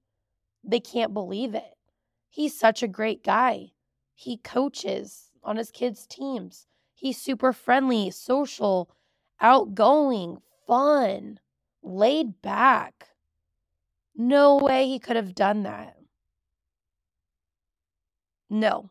they 0.63 0.81
can't 0.81 1.15
believe 1.15 1.55
it. 1.55 1.77
He's 2.29 2.59
such 2.59 2.83
a 2.83 2.89
great 2.89 3.25
guy. 3.25 3.73
He 4.15 4.37
coaches 4.37 5.31
on 5.43 5.57
his 5.57 5.71
kids' 5.71 6.07
teams. 6.07 6.67
He's 6.95 7.21
super 7.21 7.53
friendly, 7.53 8.11
social, 8.11 8.91
outgoing, 9.41 10.39
fun, 10.67 11.39
laid 11.83 12.41
back. 12.43 13.09
No 14.15 14.57
way 14.57 14.87
he 14.87 14.99
could 14.99 15.17
have 15.17 15.35
done 15.35 15.63
that. 15.65 15.97
No. 18.49 18.91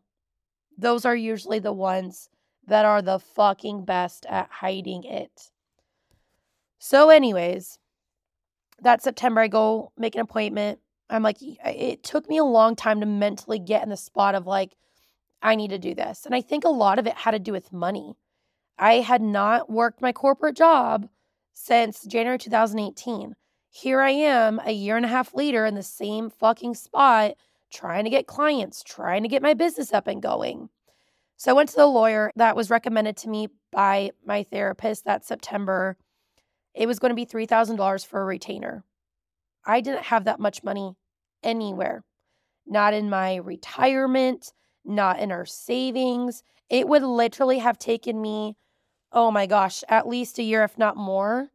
Those 0.78 1.04
are 1.04 1.16
usually 1.16 1.58
the 1.58 1.72
ones 1.72 2.28
that 2.66 2.84
are 2.84 3.02
the 3.02 3.18
fucking 3.18 3.84
best 3.84 4.26
at 4.28 4.50
hiding 4.50 5.04
it. 5.04 5.50
So, 6.78 7.08
anyways, 7.08 7.78
that 8.82 9.02
September, 9.02 9.40
I 9.40 9.48
go 9.48 9.92
make 9.96 10.14
an 10.14 10.20
appointment. 10.20 10.80
I'm 11.08 11.22
like, 11.22 11.38
it 11.40 12.02
took 12.02 12.28
me 12.28 12.38
a 12.38 12.44
long 12.44 12.76
time 12.76 13.00
to 13.00 13.06
mentally 13.06 13.58
get 13.58 13.82
in 13.82 13.88
the 13.88 13.96
spot 13.96 14.34
of 14.34 14.46
like, 14.46 14.72
I 15.42 15.54
need 15.54 15.70
to 15.70 15.78
do 15.78 15.94
this. 15.94 16.26
And 16.26 16.34
I 16.34 16.40
think 16.40 16.64
a 16.64 16.68
lot 16.68 16.98
of 16.98 17.06
it 17.06 17.14
had 17.14 17.30
to 17.30 17.38
do 17.38 17.52
with 17.52 17.72
money. 17.72 18.14
I 18.78 18.94
had 18.94 19.22
not 19.22 19.70
worked 19.70 20.02
my 20.02 20.12
corporate 20.12 20.56
job 20.56 21.08
since 21.52 22.04
January 22.04 22.38
2018. 22.38 23.34
Here 23.70 24.00
I 24.00 24.10
am 24.10 24.60
a 24.64 24.72
year 24.72 24.96
and 24.96 25.06
a 25.06 25.08
half 25.08 25.34
later 25.34 25.64
in 25.66 25.74
the 25.74 25.82
same 25.82 26.30
fucking 26.30 26.74
spot, 26.74 27.34
trying 27.72 28.04
to 28.04 28.10
get 28.10 28.26
clients, 28.26 28.82
trying 28.82 29.22
to 29.22 29.28
get 29.28 29.42
my 29.42 29.54
business 29.54 29.92
up 29.92 30.06
and 30.06 30.22
going. 30.22 30.68
So 31.36 31.50
I 31.50 31.54
went 31.54 31.70
to 31.70 31.76
the 31.76 31.86
lawyer 31.86 32.30
that 32.36 32.56
was 32.56 32.70
recommended 32.70 33.16
to 33.18 33.28
me 33.28 33.48
by 33.72 34.10
my 34.24 34.42
therapist 34.42 35.04
that 35.04 35.24
September. 35.24 35.96
It 36.74 36.86
was 36.86 36.98
going 36.98 37.10
to 37.10 37.14
be 37.14 37.26
$3,000 37.26 38.06
for 38.06 38.22
a 38.22 38.24
retainer. 38.24 38.84
I 39.64 39.80
didn't 39.80 40.04
have 40.04 40.24
that 40.24 40.40
much 40.40 40.62
money 40.62 40.96
anywhere, 41.42 42.04
not 42.66 42.94
in 42.94 43.10
my 43.10 43.36
retirement, 43.36 44.52
not 44.84 45.18
in 45.18 45.32
our 45.32 45.44
savings. 45.44 46.42
It 46.70 46.88
would 46.88 47.02
literally 47.02 47.58
have 47.58 47.78
taken 47.78 48.20
me, 48.20 48.56
oh 49.16 49.30
my 49.30 49.46
gosh, 49.46 49.82
at 49.88 50.06
least 50.06 50.38
a 50.38 50.42
year, 50.42 50.62
if 50.62 50.76
not 50.76 50.96
more, 50.96 51.48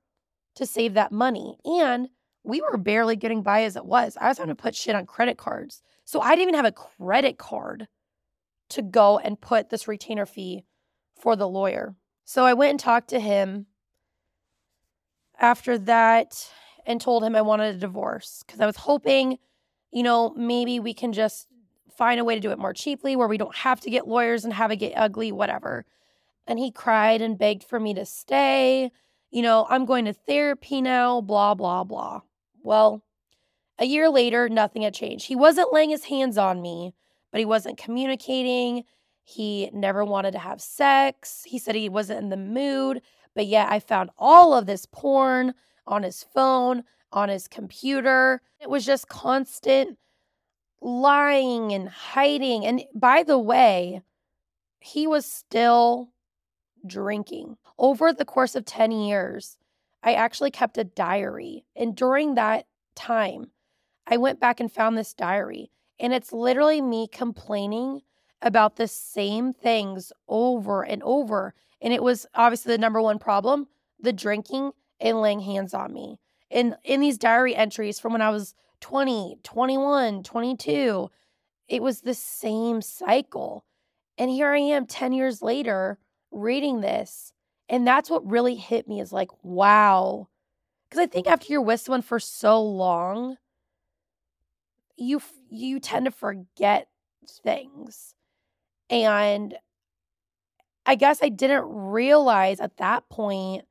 to 0.56 0.66
save 0.66 0.96
that 0.96 1.12
money. 1.12 1.58
And 1.64 2.10
we 2.44 2.60
were 2.60 2.76
barely 2.76 3.16
getting 3.16 3.44
by 3.44 3.64
as 3.64 3.76
it 3.76 3.86
was. 3.86 4.18
I 4.20 4.28
was 4.28 4.40
having 4.40 4.54
to 4.54 4.62
put 4.62 4.76
shit 4.76 4.96
on 4.96 5.06
credit 5.06 5.38
cards. 5.38 5.84
So 6.04 6.20
I 6.20 6.32
didn't 6.32 6.42
even 6.42 6.56
have 6.56 6.66
a 6.66 6.72
credit 6.72 7.38
card 7.38 7.88
to 8.70 8.82
go 8.82 9.20
and 9.20 9.40
put 9.40 9.70
this 9.70 9.88
retainer 9.88 10.26
fee 10.26 10.66
for 11.16 11.36
the 11.36 11.48
lawyer. 11.48 11.96
So 12.26 12.46
I 12.46 12.56
went 12.56 12.72
and 12.72 12.80
talked 12.80 13.10
to 13.10 13.20
him 13.20 13.68
after 15.40 15.78
that 15.78 16.50
and 16.86 17.00
told 17.00 17.24
him 17.24 17.36
I 17.36 17.42
wanted 17.42 17.76
a 17.76 17.80
divorce 17.80 18.44
because 18.46 18.60
I 18.60 18.66
was 18.66 18.78
hoping, 18.78 19.38
you 19.92 20.02
know, 20.02 20.32
maybe 20.36 20.80
we 20.80 20.96
can 20.96 21.14
just 21.14 21.48
find 21.96 22.20
a 22.20 22.24
way 22.24 22.34
to 22.34 22.42
do 22.42 22.52
it 22.52 22.58
more 22.58 22.74
cheaply 22.74 23.16
where 23.16 23.28
we 23.28 23.38
don't 23.38 23.56
have 23.56 23.82
to 23.82 23.92
get 23.92 24.08
lawyers 24.08 24.46
and 24.46 24.54
have 24.54 24.72
it 24.72 24.78
get 24.78 24.94
ugly, 24.96 25.32
whatever. 25.32 25.86
And 26.52 26.60
he 26.60 26.70
cried 26.70 27.22
and 27.22 27.38
begged 27.38 27.64
for 27.64 27.80
me 27.80 27.94
to 27.94 28.06
stay. 28.06 28.92
You 29.30 29.42
know, 29.42 29.66
I'm 29.70 29.86
going 29.86 30.04
to 30.04 30.12
therapy 30.12 30.82
now, 30.82 31.22
blah, 31.22 31.54
blah, 31.54 31.86
blah. 31.86 32.24
Well, 32.62 33.06
a 33.80 33.86
year 33.86 34.10
later, 34.10 34.50
nothing 34.50 34.82
had 34.82 34.94
changed. 34.94 35.28
He 35.28 35.36
wasn't 35.38 35.72
laying 35.72 35.92
his 35.92 36.04
hands 36.04 36.38
on 36.38 36.62
me, 36.62 36.94
but 37.32 37.40
he 37.40 37.46
wasn't 37.46 37.78
communicating. 37.78 38.84
He 39.24 39.70
never 39.72 40.04
wanted 40.04 40.32
to 40.34 40.40
have 40.40 40.60
sex. 40.60 41.44
He 41.46 41.58
said 41.58 41.74
he 41.74 41.88
wasn't 41.88 42.20
in 42.20 42.28
the 42.28 42.36
mood. 42.36 43.02
But 43.34 43.48
yet, 43.48 43.72
I 43.72 43.80
found 43.80 44.10
all 44.18 44.54
of 44.54 44.66
this 44.66 44.86
porn 44.86 45.54
on 45.88 46.04
his 46.04 46.22
phone, 46.34 46.84
on 47.14 47.30
his 47.30 47.48
computer. 47.48 48.42
It 48.60 48.70
was 48.70 48.86
just 48.86 49.08
constant 49.08 49.98
lying 50.82 51.72
and 51.72 51.88
hiding. 51.88 52.66
And 52.66 52.84
by 52.94 53.24
the 53.24 53.40
way, 53.40 54.02
he 54.82 55.08
was 55.08 55.26
still 55.26 56.10
drinking. 56.86 57.58
Over 57.78 58.14
the 58.14 58.26
course 58.26 58.56
of 58.56 58.66
10 58.66 58.92
years, 58.92 59.58
I 60.04 60.14
actually 60.14 60.52
kept 60.52 60.78
a 60.78 60.84
diary. 60.84 61.66
And 61.76 61.96
during 61.96 62.36
that 62.36 62.66
time, 62.96 63.52
I 64.08 64.18
went 64.18 64.40
back 64.40 64.60
and 64.60 64.72
found 64.72 64.98
this 64.98 65.14
diary. 65.14 65.72
And 66.00 66.14
it's 66.14 66.34
literally 66.34 66.82
me 66.82 67.08
complaining 67.08 68.02
about 68.42 68.76
the 68.76 68.88
same 68.88 69.54
things 69.54 70.12
over 70.28 70.84
and 70.84 71.04
over. 71.04 71.54
And 71.82 71.94
it 71.94 72.02
was 72.02 72.26
obviously 72.34 72.74
the 72.74 72.80
number 72.80 73.02
one 73.02 73.20
problem 73.20 73.68
the 74.00 74.12
drinking 74.12 74.72
and 75.00 75.22
laying 75.22 75.42
hands 75.42 75.76
on 75.76 75.94
me. 75.94 76.18
And 76.50 76.76
in 76.84 77.02
these 77.02 77.20
diary 77.20 77.56
entries 77.56 78.00
from 78.00 78.14
when 78.14 78.22
I 78.22 78.32
was 78.32 78.56
20, 78.82 79.38
21, 79.44 80.24
22. 80.24 81.10
It 81.68 81.82
was 81.82 82.02
the 82.02 82.14
same 82.14 82.82
cycle. 82.82 83.64
And 84.18 84.30
here 84.30 84.50
I 84.50 84.58
am 84.58 84.86
10 84.86 85.14
years 85.14 85.42
later 85.42 85.98
reading 86.32 86.82
this. 86.82 87.34
And 87.70 87.88
that's 87.88 88.10
what 88.10 88.30
really 88.30 88.56
hit 88.56 88.88
me 88.88 89.00
is 89.00 89.14
like, 89.14 89.30
wow. 89.44 90.28
Because 90.90 91.04
I 91.04 91.08
think 91.08 91.28
after 91.28 91.52
you're 91.52 91.62
with 91.62 91.80
someone 91.80 92.02
for 92.02 92.20
so 92.20 92.62
long, 92.62 93.38
you 94.98 95.22
you 95.50 95.80
tend 95.80 96.06
to 96.06 96.12
forget 96.12 96.88
things. 97.44 98.14
And 98.90 99.56
I 100.86 100.96
guess 100.96 101.20
I 101.22 101.30
didn't 101.30 101.64
realize 101.66 102.60
at 102.60 102.78
that 102.78 103.08
point 103.10 103.66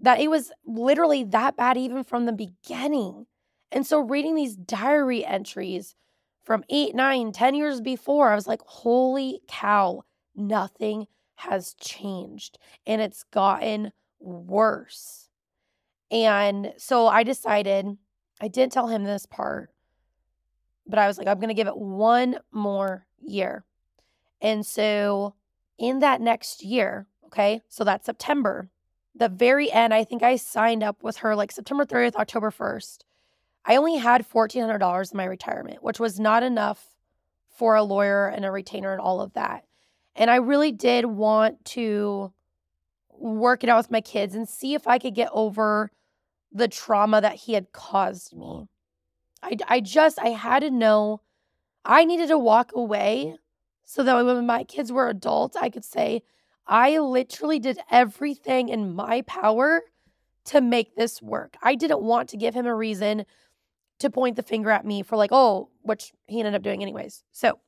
that 0.00 0.20
it 0.20 0.28
was 0.28 0.52
literally 0.64 1.24
that 1.24 1.56
bad 1.56 1.76
even 1.76 2.04
from 2.04 2.26
the 2.26 2.32
beginning. 2.32 3.26
And 3.72 3.86
so 3.86 3.98
reading 3.98 4.34
these 4.34 4.56
diary 4.56 5.24
entries 5.24 5.96
from 6.44 6.64
eight, 6.70 6.94
nine, 6.94 7.32
ten 7.32 7.54
years 7.54 7.80
before, 7.80 8.30
I 8.30 8.34
was 8.34 8.46
like, 8.46 8.60
holy 8.64 9.40
cow, 9.48 10.04
nothing 10.36 11.06
has 11.38 11.74
changed 11.74 12.58
and 12.86 13.00
it's 13.00 13.22
gotten 13.22 13.92
worse. 14.18 15.30
And 16.10 16.72
so 16.76 17.06
I 17.06 17.22
decided, 17.22 17.96
I 18.40 18.48
didn't 18.48 18.72
tell 18.72 18.88
him 18.88 19.04
this 19.04 19.24
part, 19.24 19.70
but 20.86 20.98
I 20.98 21.06
was 21.06 21.16
like, 21.16 21.28
I'm 21.28 21.38
going 21.38 21.48
to 21.48 21.54
give 21.54 21.68
it 21.68 21.76
one 21.76 22.40
more 22.50 23.06
year. 23.20 23.64
And 24.40 24.66
so 24.66 25.34
in 25.78 26.00
that 26.00 26.20
next 26.20 26.64
year, 26.64 27.06
okay, 27.26 27.62
so 27.68 27.84
that's 27.84 28.06
September, 28.06 28.70
the 29.14 29.28
very 29.28 29.70
end, 29.70 29.94
I 29.94 30.02
think 30.02 30.22
I 30.22 30.36
signed 30.36 30.82
up 30.82 31.02
with 31.02 31.18
her 31.18 31.36
like 31.36 31.52
September 31.52 31.84
30th, 31.84 32.16
October 32.16 32.50
1st. 32.50 32.98
I 33.64 33.76
only 33.76 33.98
had 33.98 34.28
$1,400 34.28 35.12
in 35.12 35.16
my 35.16 35.24
retirement, 35.24 35.82
which 35.82 36.00
was 36.00 36.18
not 36.18 36.42
enough 36.42 36.96
for 37.48 37.76
a 37.76 37.82
lawyer 37.82 38.26
and 38.26 38.44
a 38.44 38.50
retainer 38.50 38.92
and 38.92 39.00
all 39.00 39.20
of 39.20 39.34
that. 39.34 39.64
And 40.18 40.30
I 40.30 40.36
really 40.36 40.72
did 40.72 41.06
want 41.06 41.64
to 41.66 42.32
work 43.10 43.62
it 43.62 43.70
out 43.70 43.78
with 43.78 43.90
my 43.90 44.00
kids 44.00 44.34
and 44.34 44.48
see 44.48 44.74
if 44.74 44.86
I 44.86 44.98
could 44.98 45.14
get 45.14 45.30
over 45.32 45.92
the 46.52 46.66
trauma 46.66 47.20
that 47.20 47.36
he 47.36 47.52
had 47.52 47.72
caused 47.72 48.36
me. 48.36 48.68
I, 49.42 49.56
I 49.68 49.80
just, 49.80 50.18
I 50.18 50.30
had 50.30 50.60
to 50.60 50.70
know 50.70 51.20
I 51.84 52.04
needed 52.04 52.28
to 52.28 52.38
walk 52.38 52.72
away 52.74 53.36
so 53.84 54.02
that 54.02 54.24
when 54.24 54.44
my 54.44 54.64
kids 54.64 54.90
were 54.90 55.08
adults, 55.08 55.56
I 55.56 55.70
could 55.70 55.84
say, 55.84 56.22
I 56.66 56.98
literally 56.98 57.60
did 57.60 57.78
everything 57.88 58.68
in 58.68 58.94
my 58.94 59.22
power 59.22 59.82
to 60.46 60.60
make 60.60 60.96
this 60.96 61.22
work. 61.22 61.56
I 61.62 61.76
didn't 61.76 62.02
want 62.02 62.28
to 62.30 62.36
give 62.36 62.54
him 62.54 62.66
a 62.66 62.74
reason 62.74 63.24
to 64.00 64.10
point 64.10 64.34
the 64.34 64.42
finger 64.42 64.70
at 64.70 64.84
me 64.84 65.02
for 65.02 65.16
like, 65.16 65.30
oh, 65.32 65.70
which 65.82 66.12
he 66.26 66.40
ended 66.40 66.56
up 66.56 66.62
doing 66.62 66.82
anyways. 66.82 67.22
So 67.30 67.60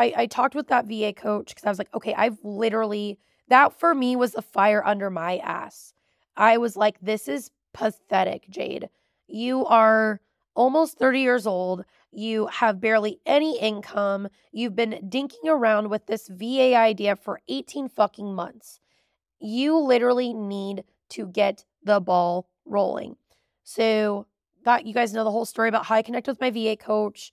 I, 0.00 0.14
I 0.16 0.26
talked 0.26 0.54
with 0.54 0.68
that 0.68 0.86
VA 0.86 1.12
coach 1.12 1.48
because 1.48 1.64
I 1.64 1.68
was 1.68 1.78
like, 1.78 1.92
okay, 1.92 2.14
I've 2.14 2.38
literally, 2.42 3.18
that 3.48 3.78
for 3.78 3.94
me 3.94 4.16
was 4.16 4.32
the 4.32 4.40
fire 4.40 4.84
under 4.84 5.10
my 5.10 5.36
ass. 5.38 5.92
I 6.36 6.56
was 6.56 6.74
like, 6.74 6.98
this 7.02 7.28
is 7.28 7.50
pathetic, 7.74 8.48
Jade. 8.48 8.88
You 9.28 9.66
are 9.66 10.20
almost 10.54 10.98
30 10.98 11.20
years 11.20 11.46
old. 11.46 11.84
You 12.12 12.46
have 12.46 12.80
barely 12.80 13.20
any 13.26 13.60
income. 13.60 14.28
You've 14.52 14.74
been 14.74 15.10
dinking 15.10 15.46
around 15.46 15.90
with 15.90 16.06
this 16.06 16.28
VA 16.28 16.74
idea 16.74 17.14
for 17.14 17.40
18 17.48 17.90
fucking 17.90 18.34
months. 18.34 18.80
You 19.38 19.76
literally 19.76 20.32
need 20.32 20.84
to 21.10 21.26
get 21.26 21.66
the 21.84 22.00
ball 22.00 22.48
rolling. 22.64 23.16
So 23.64 24.26
got 24.64 24.86
you 24.86 24.94
guys 24.94 25.12
know 25.12 25.24
the 25.24 25.30
whole 25.30 25.44
story 25.44 25.68
about 25.68 25.84
how 25.86 25.96
I 25.96 26.02
connected 26.02 26.32
with 26.32 26.40
my 26.40 26.50
VA 26.50 26.76
coach. 26.76 27.32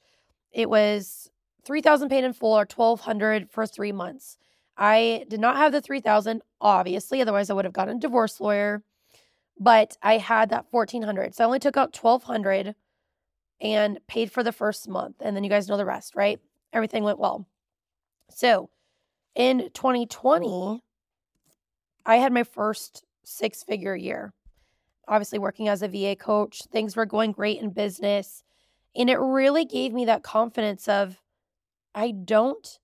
It 0.51 0.69
was 0.69 1.29
3000 1.67 2.09
paid 2.09 2.23
in 2.23 2.33
full 2.33 2.53
or 2.53 2.65
1200 2.65 3.51
for 3.51 3.67
3 3.67 3.91
months. 3.91 4.37
I 4.77 5.25
did 5.27 5.39
not 5.39 5.57
have 5.57 5.71
the 5.71 5.81
3000 5.81 6.41
obviously 6.61 7.21
otherwise 7.21 7.49
I 7.49 7.53
would 7.53 7.65
have 7.65 7.73
gotten 7.73 7.97
a 7.97 7.99
divorce 7.99 8.39
lawyer, 8.39 8.83
but 9.59 9.97
I 10.01 10.17
had 10.17 10.49
that 10.49 10.65
1400. 10.71 11.35
So 11.35 11.43
I 11.43 11.47
only 11.47 11.59
took 11.59 11.77
out 11.77 11.95
1200 11.95 12.75
and 13.59 13.99
paid 14.07 14.31
for 14.31 14.43
the 14.43 14.51
first 14.51 14.87
month 14.87 15.15
and 15.19 15.35
then 15.35 15.43
you 15.43 15.49
guys 15.49 15.67
know 15.67 15.77
the 15.77 15.85
rest, 15.85 16.15
right? 16.15 16.39
Everything 16.73 17.03
went 17.03 17.19
well. 17.19 17.47
So, 18.29 18.69
in 19.35 19.69
2020, 19.73 20.83
I 22.05 22.15
had 22.15 22.33
my 22.33 22.43
first 22.43 23.05
six 23.23 23.63
figure 23.63 23.95
year. 23.95 24.33
Obviously, 25.07 25.39
working 25.39 25.67
as 25.67 25.81
a 25.81 25.87
VA 25.87 26.15
coach, 26.15 26.63
things 26.71 26.95
were 26.95 27.05
going 27.05 27.31
great 27.31 27.61
in 27.61 27.69
business. 27.69 28.43
And 28.95 29.09
it 29.09 29.17
really 29.19 29.63
gave 29.63 29.93
me 29.93 30.05
that 30.05 30.23
confidence 30.23 30.87
of, 30.87 31.17
I 31.97 32.11
don't 32.11 32.77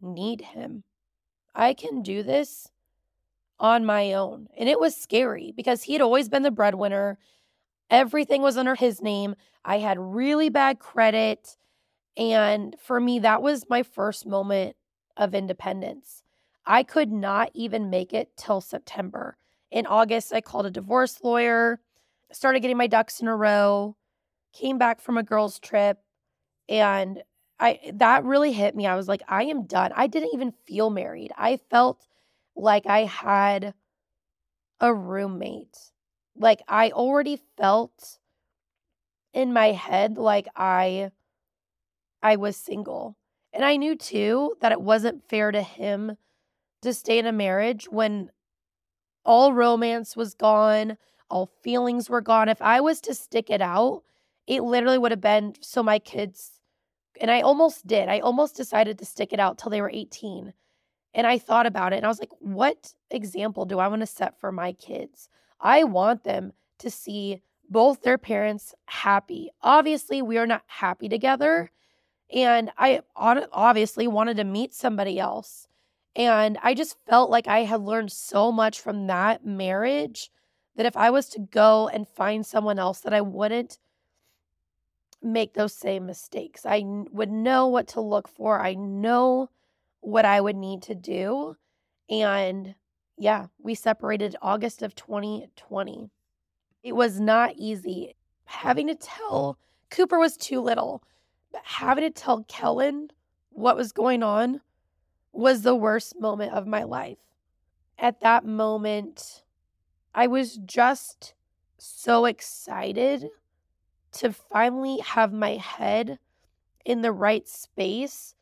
need 0.00 0.40
him. 0.40 0.82
I 1.54 1.74
can 1.74 2.00
do 2.00 2.22
this 2.22 2.70
on 3.60 3.84
my 3.84 4.14
own. 4.14 4.48
And 4.56 4.70
it 4.70 4.80
was 4.80 4.96
scary 4.96 5.52
because 5.54 5.82
he 5.82 5.92
had 5.92 6.00
always 6.00 6.30
been 6.30 6.44
the 6.44 6.50
breadwinner. 6.50 7.18
Everything 7.90 8.40
was 8.40 8.56
under 8.56 8.74
his 8.74 9.02
name. 9.02 9.34
I 9.66 9.80
had 9.80 9.98
really 9.98 10.48
bad 10.48 10.78
credit. 10.78 11.58
And 12.16 12.74
for 12.82 12.98
me, 12.98 13.18
that 13.18 13.42
was 13.42 13.68
my 13.68 13.82
first 13.82 14.24
moment 14.24 14.76
of 15.18 15.34
independence. 15.34 16.22
I 16.64 16.84
could 16.84 17.12
not 17.12 17.50
even 17.52 17.90
make 17.90 18.14
it 18.14 18.30
till 18.34 18.62
September. 18.62 19.36
In 19.70 19.84
August, 19.84 20.32
I 20.32 20.40
called 20.40 20.64
a 20.64 20.70
divorce 20.70 21.22
lawyer, 21.22 21.80
started 22.32 22.60
getting 22.60 22.78
my 22.78 22.86
ducks 22.86 23.20
in 23.20 23.28
a 23.28 23.36
row, 23.36 23.94
came 24.54 24.78
back 24.78 25.02
from 25.02 25.18
a 25.18 25.22
girls' 25.22 25.58
trip, 25.58 25.98
and 26.66 27.22
I 27.60 27.92
that 27.94 28.24
really 28.24 28.52
hit 28.52 28.76
me. 28.76 28.86
I 28.86 28.96
was 28.96 29.08
like, 29.08 29.22
I 29.28 29.44
am 29.44 29.66
done. 29.66 29.92
I 29.94 30.06
didn't 30.06 30.34
even 30.34 30.52
feel 30.66 30.90
married. 30.90 31.32
I 31.36 31.58
felt 31.70 32.06
like 32.56 32.86
I 32.86 33.04
had 33.04 33.74
a 34.80 34.94
roommate. 34.94 35.76
Like 36.36 36.62
I 36.68 36.90
already 36.90 37.40
felt 37.56 38.18
in 39.32 39.52
my 39.52 39.72
head 39.72 40.18
like 40.18 40.46
I 40.56 41.10
I 42.22 42.36
was 42.36 42.56
single. 42.56 43.16
And 43.52 43.64
I 43.64 43.76
knew 43.76 43.96
too 43.96 44.56
that 44.60 44.72
it 44.72 44.80
wasn't 44.80 45.28
fair 45.28 45.50
to 45.50 45.62
him 45.62 46.16
to 46.82 46.94
stay 46.94 47.18
in 47.18 47.26
a 47.26 47.32
marriage 47.32 47.88
when 47.90 48.30
all 49.24 49.52
romance 49.52 50.16
was 50.16 50.34
gone, 50.34 50.96
all 51.30 51.50
feelings 51.62 52.08
were 52.08 52.20
gone. 52.20 52.48
If 52.48 52.62
I 52.62 52.80
was 52.80 53.00
to 53.02 53.14
stick 53.14 53.50
it 53.50 53.60
out, 53.60 54.02
it 54.46 54.62
literally 54.62 54.98
would 54.98 55.12
have 55.12 55.20
been 55.20 55.54
so 55.60 55.82
my 55.82 55.98
kids 55.98 56.57
and 57.20 57.30
I 57.30 57.40
almost 57.40 57.86
did. 57.86 58.08
I 58.08 58.20
almost 58.20 58.56
decided 58.56 58.98
to 58.98 59.04
stick 59.04 59.32
it 59.32 59.40
out 59.40 59.58
till 59.58 59.70
they 59.70 59.80
were 59.80 59.90
18. 59.92 60.52
And 61.14 61.26
I 61.26 61.38
thought 61.38 61.66
about 61.66 61.92
it 61.92 61.96
and 61.96 62.04
I 62.04 62.08
was 62.08 62.20
like, 62.20 62.32
what 62.38 62.92
example 63.10 63.64
do 63.64 63.78
I 63.78 63.88
want 63.88 64.00
to 64.00 64.06
set 64.06 64.38
for 64.38 64.52
my 64.52 64.72
kids? 64.72 65.28
I 65.60 65.84
want 65.84 66.24
them 66.24 66.52
to 66.78 66.90
see 66.90 67.42
both 67.68 68.02
their 68.02 68.18
parents 68.18 68.74
happy. 68.86 69.50
Obviously, 69.62 70.22
we 70.22 70.38
are 70.38 70.46
not 70.46 70.62
happy 70.66 71.08
together. 71.08 71.70
And 72.34 72.70
I 72.76 73.00
obviously 73.16 74.06
wanted 74.06 74.36
to 74.36 74.44
meet 74.44 74.74
somebody 74.74 75.18
else. 75.18 75.66
And 76.14 76.58
I 76.62 76.74
just 76.74 76.96
felt 77.08 77.30
like 77.30 77.46
I 77.46 77.60
had 77.60 77.80
learned 77.80 78.12
so 78.12 78.52
much 78.52 78.80
from 78.80 79.06
that 79.06 79.46
marriage 79.46 80.30
that 80.76 80.86
if 80.86 80.96
I 80.96 81.10
was 81.10 81.28
to 81.30 81.40
go 81.40 81.88
and 81.88 82.06
find 82.06 82.44
someone 82.44 82.78
else, 82.78 83.00
that 83.00 83.14
I 83.14 83.20
wouldn't 83.20 83.78
make 85.22 85.54
those 85.54 85.74
same 85.74 86.06
mistakes. 86.06 86.64
I 86.64 86.82
would 86.84 87.30
know 87.30 87.66
what 87.66 87.88
to 87.88 88.00
look 88.00 88.28
for. 88.28 88.60
I 88.60 88.74
know 88.74 89.50
what 90.00 90.24
I 90.24 90.40
would 90.40 90.56
need 90.56 90.82
to 90.82 90.94
do. 90.94 91.56
And 92.08 92.74
yeah, 93.16 93.46
we 93.58 93.74
separated 93.74 94.36
August 94.40 94.82
of 94.82 94.94
2020. 94.94 96.10
It 96.82 96.92
was 96.92 97.20
not 97.20 97.54
easy. 97.56 98.14
Having 98.44 98.88
to 98.88 98.94
tell 98.94 99.58
Cooper 99.90 100.18
was 100.18 100.36
too 100.36 100.60
little, 100.60 101.02
but 101.52 101.62
having 101.64 102.04
to 102.04 102.10
tell 102.10 102.44
Kellen 102.44 103.08
what 103.50 103.76
was 103.76 103.92
going 103.92 104.22
on 104.22 104.60
was 105.32 105.62
the 105.62 105.74
worst 105.74 106.18
moment 106.20 106.52
of 106.52 106.66
my 106.66 106.84
life. 106.84 107.18
At 107.98 108.20
that 108.20 108.44
moment, 108.44 109.44
I 110.14 110.28
was 110.28 110.56
just 110.64 111.34
so 111.78 112.24
excited 112.24 113.28
to 114.12 114.32
finally 114.32 114.98
have 114.98 115.32
my 115.32 115.56
head 115.56 116.18
in 116.84 117.02
the 117.02 117.12
right 117.12 117.46
space 117.46 118.34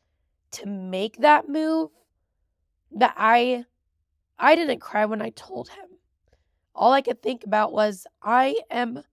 to 0.51 0.65
make 0.67 1.17
that 1.17 1.49
move 1.49 1.89
that 2.91 3.13
I 3.17 3.65
I 4.39 4.55
didn't 4.55 4.79
cry 4.79 5.05
when 5.05 5.21
I 5.21 5.31
told 5.31 5.69
him. 5.69 5.85
All 6.75 6.93
I 6.93 7.01
could 7.01 7.21
think 7.21 7.43
about 7.43 7.73
was 7.73 8.05
I 8.21 8.55
am 8.69 9.03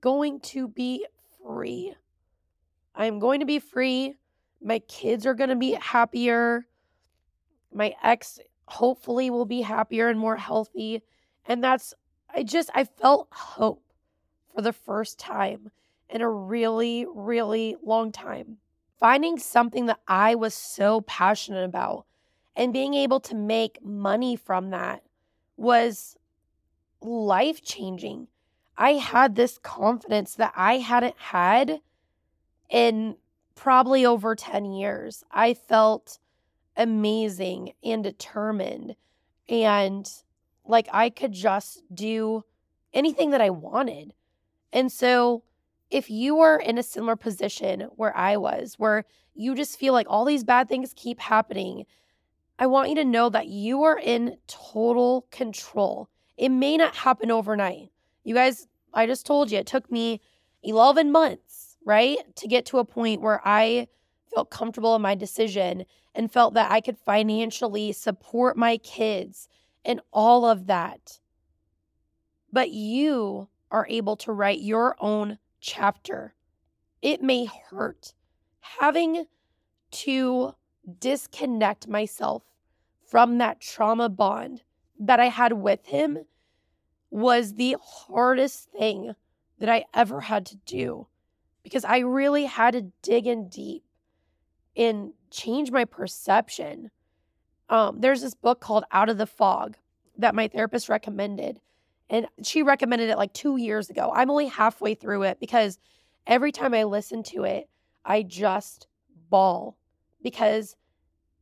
going 0.00 0.40
to 0.40 0.68
be 0.68 1.04
free. 1.44 1.94
I 2.94 3.06
am 3.06 3.18
going 3.18 3.40
to 3.40 3.46
be 3.46 3.58
free. 3.58 4.14
My 4.62 4.78
kids 4.80 5.26
are 5.26 5.34
going 5.34 5.50
to 5.50 5.56
be 5.56 5.72
happier. 5.72 6.66
My 7.72 7.94
ex 8.02 8.38
hopefully 8.66 9.30
will 9.30 9.46
be 9.46 9.62
happier 9.62 10.08
and 10.08 10.18
more 10.18 10.36
healthy. 10.36 11.02
And 11.46 11.62
that's 11.62 11.94
I 12.32 12.44
just 12.44 12.70
I 12.74 12.84
felt 12.84 13.28
hope 13.32 13.82
for 14.54 14.62
the 14.62 14.72
first 14.72 15.18
time 15.18 15.70
in 16.10 16.22
a 16.22 16.30
really, 16.30 17.06
really 17.12 17.76
long 17.82 18.12
time. 18.12 18.58
Finding 18.98 19.38
something 19.38 19.86
that 19.86 20.00
I 20.06 20.34
was 20.34 20.54
so 20.54 21.00
passionate 21.02 21.64
about 21.64 22.06
and 22.54 22.72
being 22.72 22.94
able 22.94 23.20
to 23.20 23.34
make 23.34 23.82
money 23.82 24.36
from 24.36 24.70
that 24.70 25.02
was 25.56 26.16
life 27.00 27.62
changing. 27.62 28.28
I 28.76 28.92
had 28.92 29.34
this 29.34 29.58
confidence 29.58 30.34
that 30.34 30.52
I 30.56 30.78
hadn't 30.78 31.16
had 31.18 31.80
in 32.68 33.16
probably 33.54 34.06
over 34.06 34.34
10 34.34 34.72
years. 34.72 35.24
I 35.30 35.54
felt 35.54 36.18
amazing 36.76 37.72
and 37.82 38.02
determined 38.02 38.96
and 39.48 40.10
like 40.64 40.88
I 40.92 41.10
could 41.10 41.32
just 41.32 41.82
do 41.92 42.44
anything 42.94 43.30
that 43.30 43.40
I 43.40 43.50
wanted. 43.50 44.14
And 44.72 44.90
so 44.90 45.42
if 45.90 46.08
you 46.08 46.40
are 46.40 46.58
in 46.58 46.78
a 46.78 46.82
similar 46.82 47.16
position 47.16 47.88
where 47.96 48.16
I 48.16 48.36
was, 48.36 48.74
where 48.78 49.04
you 49.34 49.54
just 49.54 49.78
feel 49.78 49.92
like 49.92 50.06
all 50.08 50.24
these 50.24 50.44
bad 50.44 50.68
things 50.68 50.92
keep 50.94 51.20
happening, 51.20 51.84
I 52.58 52.66
want 52.66 52.90
you 52.90 52.94
to 52.96 53.04
know 53.04 53.28
that 53.30 53.48
you 53.48 53.82
are 53.82 53.98
in 53.98 54.36
total 54.46 55.26
control. 55.30 56.08
It 56.36 56.50
may 56.50 56.76
not 56.76 56.94
happen 56.94 57.30
overnight. 57.30 57.90
You 58.22 58.34
guys, 58.34 58.68
I 58.92 59.06
just 59.06 59.26
told 59.26 59.50
you, 59.50 59.58
it 59.58 59.66
took 59.66 59.90
me 59.90 60.20
11 60.62 61.10
months, 61.10 61.76
right, 61.84 62.18
to 62.36 62.48
get 62.48 62.66
to 62.66 62.78
a 62.78 62.84
point 62.84 63.22
where 63.22 63.40
I 63.44 63.88
felt 64.34 64.50
comfortable 64.50 64.94
in 64.94 65.02
my 65.02 65.14
decision 65.14 65.84
and 66.14 66.32
felt 66.32 66.54
that 66.54 66.70
I 66.70 66.80
could 66.80 66.98
financially 66.98 67.92
support 67.92 68.56
my 68.56 68.76
kids 68.78 69.48
and 69.84 70.00
all 70.12 70.44
of 70.44 70.66
that. 70.66 71.18
But 72.52 72.70
you 72.70 73.48
are 73.70 73.86
able 73.88 74.16
to 74.16 74.32
write 74.32 74.60
your 74.60 74.96
own 74.98 75.38
chapter. 75.60 76.34
It 77.02 77.22
may 77.22 77.46
hurt 77.46 78.14
having 78.60 79.26
to 79.90 80.54
disconnect 80.98 81.88
myself 81.88 82.42
from 83.06 83.38
that 83.38 83.60
trauma 83.60 84.08
bond 84.08 84.62
that 84.98 85.20
I 85.20 85.26
had 85.26 85.54
with 85.54 85.86
him 85.86 86.18
was 87.10 87.54
the 87.54 87.76
hardest 87.82 88.70
thing 88.70 89.14
that 89.58 89.68
I 89.68 89.84
ever 89.92 90.20
had 90.20 90.46
to 90.46 90.56
do 90.56 91.06
because 91.62 91.84
I 91.84 91.98
really 91.98 92.44
had 92.44 92.72
to 92.72 92.92
dig 93.02 93.26
in 93.26 93.48
deep 93.48 93.82
and 94.76 95.12
change 95.30 95.70
my 95.70 95.84
perception. 95.84 96.90
Um, 97.68 98.00
there's 98.00 98.22
this 98.22 98.34
book 98.34 98.60
called 98.60 98.84
Out 98.92 99.08
of 99.08 99.18
the 99.18 99.26
Fog 99.26 99.76
that 100.16 100.34
my 100.34 100.48
therapist 100.48 100.88
recommended. 100.88 101.60
And 102.10 102.26
she 102.42 102.64
recommended 102.64 103.08
it 103.08 103.16
like 103.16 103.32
two 103.32 103.56
years 103.56 103.88
ago. 103.88 104.12
I'm 104.14 104.30
only 104.30 104.48
halfway 104.48 104.94
through 104.94 105.22
it 105.22 105.38
because 105.38 105.78
every 106.26 106.50
time 106.50 106.74
I 106.74 106.82
listen 106.82 107.22
to 107.24 107.44
it, 107.44 107.68
I 108.04 108.24
just 108.24 108.88
bawl 109.30 109.78
because 110.20 110.74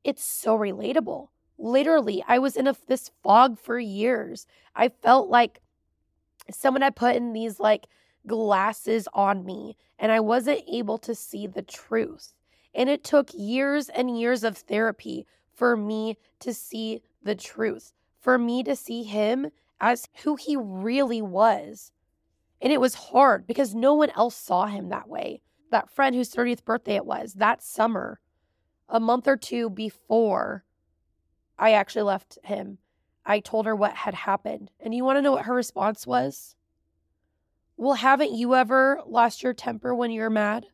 it's 0.04 0.22
so 0.22 0.56
relatable. 0.58 1.28
Literally, 1.56 2.22
I 2.28 2.38
was 2.38 2.54
in 2.54 2.66
a, 2.66 2.76
this 2.86 3.10
fog 3.22 3.58
for 3.58 3.78
years. 3.78 4.46
I 4.76 4.90
felt 4.90 5.30
like 5.30 5.62
someone 6.50 6.82
had 6.82 6.94
put 6.94 7.16
in 7.16 7.32
these 7.32 7.58
like 7.58 7.86
glasses 8.26 9.08
on 9.14 9.46
me 9.46 9.74
and 9.98 10.12
I 10.12 10.20
wasn't 10.20 10.62
able 10.70 10.98
to 10.98 11.14
see 11.14 11.46
the 11.46 11.62
truth. 11.62 12.34
And 12.74 12.90
it 12.90 13.02
took 13.02 13.30
years 13.32 13.88
and 13.88 14.20
years 14.20 14.44
of 14.44 14.58
therapy 14.58 15.26
for 15.54 15.78
me 15.78 16.18
to 16.40 16.52
see 16.52 17.02
the 17.22 17.34
truth, 17.34 17.94
for 18.20 18.38
me 18.38 18.62
to 18.62 18.76
see 18.76 19.02
him 19.02 19.50
as 19.80 20.08
who 20.22 20.36
he 20.36 20.56
really 20.56 21.22
was. 21.22 21.92
And 22.60 22.72
it 22.72 22.80
was 22.80 22.94
hard 22.94 23.46
because 23.46 23.74
no 23.74 23.94
one 23.94 24.10
else 24.10 24.36
saw 24.36 24.66
him 24.66 24.88
that 24.88 25.08
way. 25.08 25.42
That 25.70 25.90
friend 25.90 26.14
whose 26.14 26.32
30th 26.32 26.64
birthday 26.64 26.96
it 26.96 27.06
was, 27.06 27.34
that 27.34 27.62
summer, 27.62 28.20
a 28.88 28.98
month 28.98 29.28
or 29.28 29.36
two 29.36 29.68
before 29.70 30.64
I 31.58 31.72
actually 31.72 32.02
left 32.02 32.38
him, 32.42 32.78
I 33.24 33.40
told 33.40 33.66
her 33.66 33.76
what 33.76 33.94
had 33.94 34.14
happened. 34.14 34.70
And 34.80 34.94
you 34.94 35.04
want 35.04 35.18
to 35.18 35.22
know 35.22 35.32
what 35.32 35.44
her 35.44 35.54
response 35.54 36.06
was? 36.06 36.56
Well, 37.76 37.94
haven't 37.94 38.32
you 38.32 38.54
ever 38.54 39.00
lost 39.06 39.42
your 39.42 39.52
temper 39.52 39.94
when 39.94 40.10
you're 40.10 40.30
mad? 40.30 40.66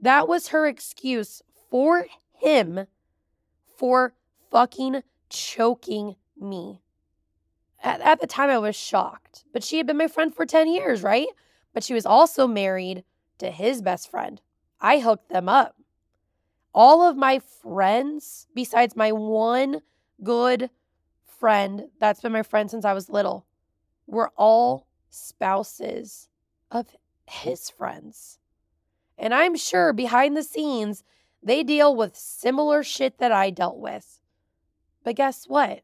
That 0.00 0.28
was 0.28 0.48
her 0.48 0.66
excuse 0.66 1.42
for 1.70 2.06
him 2.34 2.86
for 3.76 4.14
fucking 4.50 5.02
choking 5.28 6.16
me. 6.36 6.82
At, 7.82 8.00
at 8.00 8.20
the 8.20 8.26
time 8.26 8.50
I 8.50 8.58
was 8.58 8.76
shocked. 8.76 9.44
But 9.52 9.64
she 9.64 9.76
had 9.78 9.86
been 9.86 9.96
my 9.96 10.08
friend 10.08 10.34
for 10.34 10.46
10 10.46 10.68
years, 10.68 11.02
right? 11.02 11.28
But 11.72 11.84
she 11.84 11.94
was 11.94 12.06
also 12.06 12.46
married 12.46 13.04
to 13.38 13.50
his 13.50 13.82
best 13.82 14.10
friend. 14.10 14.40
I 14.80 14.98
hooked 14.98 15.30
them 15.30 15.48
up. 15.48 15.76
All 16.74 17.02
of 17.02 17.16
my 17.16 17.38
friends, 17.38 18.46
besides 18.54 18.94
my 18.94 19.12
one 19.12 19.80
good 20.22 20.70
friend 21.24 21.88
that's 22.00 22.20
been 22.20 22.32
my 22.32 22.42
friend 22.42 22.70
since 22.70 22.84
I 22.84 22.92
was 22.92 23.08
little, 23.08 23.46
were 24.06 24.32
all 24.36 24.86
spouses 25.10 26.28
of 26.70 26.86
his 27.26 27.70
friends. 27.70 28.38
And 29.16 29.34
I'm 29.34 29.56
sure 29.56 29.92
behind 29.92 30.36
the 30.36 30.42
scenes, 30.42 31.02
they 31.42 31.62
deal 31.62 31.94
with 31.94 32.16
similar 32.16 32.82
shit 32.82 33.18
that 33.18 33.32
I 33.32 33.50
dealt 33.50 33.78
with. 33.78 34.20
But 35.04 35.16
guess 35.16 35.46
what? 35.46 35.82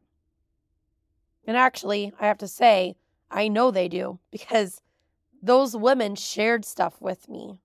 And 1.47 1.57
actually, 1.57 2.13
I 2.19 2.27
have 2.27 2.39
to 2.39 2.49
say, 2.49 2.97
I 3.31 3.49
know 3.49 3.71
they 3.71 3.89
do 3.89 4.19
because 4.31 4.81
those 5.43 5.77
women 5.77 6.15
shared 6.15 6.65
stuff 6.65 7.01
with 7.01 7.29
me. 7.29 7.59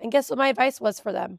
And 0.00 0.12
guess 0.12 0.30
what 0.30 0.38
my 0.38 0.48
advice 0.48 0.80
was 0.80 1.00
for 1.00 1.12
them? 1.12 1.38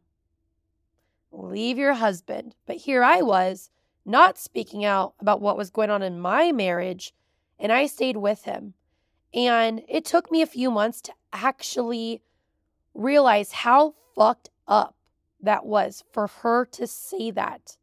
Leave 1.32 1.78
your 1.78 1.94
husband. 1.94 2.56
But 2.66 2.78
here 2.78 3.04
I 3.04 3.22
was, 3.22 3.70
not 4.06 4.38
speaking 4.38 4.86
out 4.86 5.16
about 5.20 5.42
what 5.42 5.58
was 5.58 5.72
going 5.72 5.90
on 5.90 6.04
in 6.04 6.20
my 6.20 6.52
marriage, 6.52 7.14
and 7.58 7.72
I 7.72 7.88
stayed 7.88 8.18
with 8.18 8.44
him. 8.44 8.76
And 9.34 9.82
it 9.90 10.06
took 10.06 10.32
me 10.32 10.42
a 10.42 10.48
few 10.48 10.70
months 10.70 11.02
to 11.02 11.14
actually 11.34 12.22
realize 12.94 13.52
how 13.52 13.96
fucked 14.16 14.50
up 14.68 14.96
that 15.42 15.66
was 15.66 16.04
for 16.12 16.28
her 16.28 16.66
to 16.66 16.88
say 16.88 17.32
that 17.32 17.78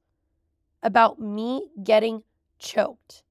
about 0.83 1.21
me 1.21 1.69
getting 1.83 2.23
choked. 2.63 3.23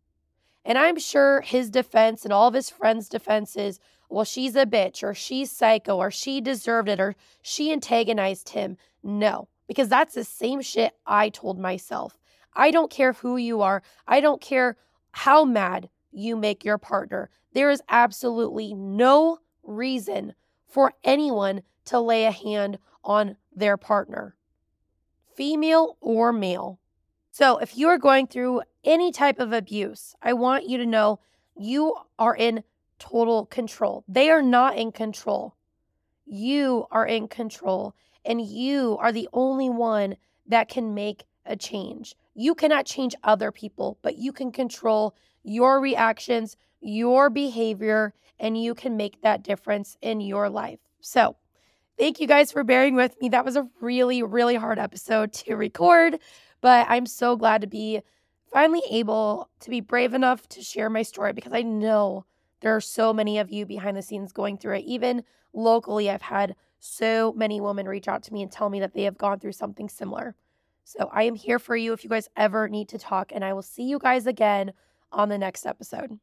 And 0.63 0.77
I'm 0.77 0.99
sure 0.99 1.41
his 1.41 1.69
defense 1.69 2.23
and 2.23 2.31
all 2.31 2.47
of 2.47 2.53
his 2.53 2.69
friends' 2.69 3.09
defenses 3.09 3.79
well, 4.11 4.25
she's 4.25 4.57
a 4.57 4.65
bitch 4.65 5.03
or 5.03 5.13
she's 5.13 5.49
psycho 5.49 5.95
or 5.95 6.11
she 6.11 6.41
deserved 6.41 6.89
it 6.89 6.99
or 6.99 7.15
she 7.41 7.71
antagonized 7.71 8.49
him. 8.49 8.75
No, 9.01 9.47
because 9.67 9.87
that's 9.87 10.15
the 10.15 10.25
same 10.25 10.61
shit 10.61 10.93
I 11.05 11.29
told 11.29 11.57
myself. 11.57 12.19
I 12.53 12.71
don't 12.71 12.91
care 12.91 13.13
who 13.13 13.37
you 13.37 13.61
are, 13.61 13.81
I 14.05 14.19
don't 14.19 14.41
care 14.41 14.75
how 15.11 15.45
mad 15.45 15.89
you 16.11 16.35
make 16.35 16.65
your 16.65 16.77
partner. 16.77 17.29
There 17.53 17.69
is 17.69 17.81
absolutely 17.87 18.73
no 18.73 19.37
reason 19.63 20.33
for 20.67 20.91
anyone 21.05 21.61
to 21.85 21.99
lay 22.01 22.25
a 22.25 22.31
hand 22.31 22.79
on 23.05 23.37
their 23.55 23.77
partner, 23.77 24.35
female 25.35 25.97
or 26.01 26.33
male. 26.33 26.79
So, 27.31 27.59
if 27.59 27.77
you 27.77 27.87
are 27.87 27.97
going 27.97 28.27
through 28.27 28.63
any 28.83 29.11
type 29.11 29.39
of 29.39 29.53
abuse, 29.53 30.15
I 30.21 30.33
want 30.33 30.67
you 30.67 30.77
to 30.77 30.85
know 30.85 31.19
you 31.57 31.95
are 32.17 32.35
in 32.35 32.63
total 32.99 33.45
control. 33.45 34.03
They 34.07 34.29
are 34.29 34.41
not 34.41 34.77
in 34.77 34.91
control. 34.91 35.55
You 36.25 36.85
are 36.91 37.05
in 37.05 37.27
control, 37.27 37.95
and 38.23 38.41
you 38.41 38.97
are 38.99 39.11
the 39.11 39.27
only 39.33 39.69
one 39.69 40.15
that 40.47 40.69
can 40.69 40.93
make 40.93 41.23
a 41.45 41.55
change. 41.55 42.15
You 42.35 42.55
cannot 42.55 42.85
change 42.85 43.15
other 43.23 43.51
people, 43.51 43.97
but 44.01 44.17
you 44.17 44.31
can 44.31 44.51
control 44.51 45.15
your 45.43 45.81
reactions, 45.81 46.55
your 46.79 47.29
behavior, 47.29 48.13
and 48.39 48.61
you 48.61 48.73
can 48.73 48.97
make 48.97 49.21
that 49.21 49.43
difference 49.43 49.97
in 50.01 50.21
your 50.21 50.49
life. 50.49 50.79
So, 51.01 51.35
thank 51.97 52.19
you 52.19 52.27
guys 52.27 52.51
for 52.51 52.63
bearing 52.63 52.95
with 52.95 53.19
me. 53.21 53.29
That 53.29 53.45
was 53.45 53.55
a 53.55 53.67
really, 53.79 54.23
really 54.23 54.55
hard 54.55 54.79
episode 54.79 55.33
to 55.33 55.55
record, 55.55 56.19
but 56.61 56.87
I'm 56.89 57.05
so 57.05 57.35
glad 57.35 57.61
to 57.61 57.67
be 57.67 58.01
finally 58.51 58.81
able 58.89 59.49
to 59.61 59.69
be 59.69 59.81
brave 59.81 60.13
enough 60.13 60.47
to 60.49 60.61
share 60.61 60.89
my 60.89 61.01
story 61.01 61.33
because 61.33 61.53
I 61.53 61.61
know 61.61 62.25
there 62.61 62.75
are 62.75 62.81
so 62.81 63.13
many 63.13 63.39
of 63.39 63.49
you 63.49 63.65
behind 63.65 63.97
the 63.97 64.01
scenes 64.01 64.31
going 64.31 64.57
through 64.57 64.75
it. 64.75 64.85
Even 64.85 65.23
locally, 65.53 66.09
I've 66.09 66.21
had 66.21 66.55
so 66.79 67.33
many 67.33 67.61
women 67.61 67.87
reach 67.87 68.07
out 68.07 68.23
to 68.23 68.33
me 68.33 68.41
and 68.41 68.51
tell 68.51 68.69
me 68.69 68.79
that 68.79 68.93
they 68.93 69.03
have 69.03 69.17
gone 69.17 69.39
through 69.39 69.53
something 69.53 69.89
similar. 69.89 70.35
So 70.83 71.09
I 71.13 71.23
am 71.23 71.35
here 71.35 71.59
for 71.59 71.75
you 71.75 71.93
if 71.93 72.03
you 72.03 72.09
guys 72.09 72.29
ever 72.35 72.67
need 72.67 72.89
to 72.89 72.97
talk, 72.97 73.31
and 73.33 73.45
I 73.45 73.53
will 73.53 73.61
see 73.61 73.83
you 73.83 73.99
guys 73.99 74.27
again 74.27 74.73
on 75.11 75.29
the 75.29 75.37
next 75.37 75.65
episode. 75.65 76.19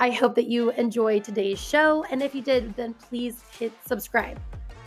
I 0.00 0.10
hope 0.10 0.34
that 0.34 0.46
you 0.46 0.70
enjoyed 0.72 1.22
today's 1.22 1.60
show. 1.60 2.04
And 2.10 2.22
if 2.22 2.34
you 2.34 2.42
did, 2.42 2.74
then 2.74 2.94
please 2.94 3.42
hit 3.58 3.72
subscribe. 3.86 4.40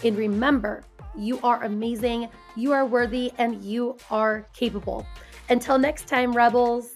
And 0.03 0.17
remember, 0.17 0.83
you 1.15 1.39
are 1.41 1.63
amazing, 1.63 2.27
you 2.57 2.73
are 2.73 2.85
worthy, 2.85 3.31
and 3.37 3.63
you 3.63 3.97
are 4.11 4.45
capable. 4.53 5.05
Until 5.49 5.77
next 5.77 6.07
time, 6.07 6.33
Rebels. 6.33 6.94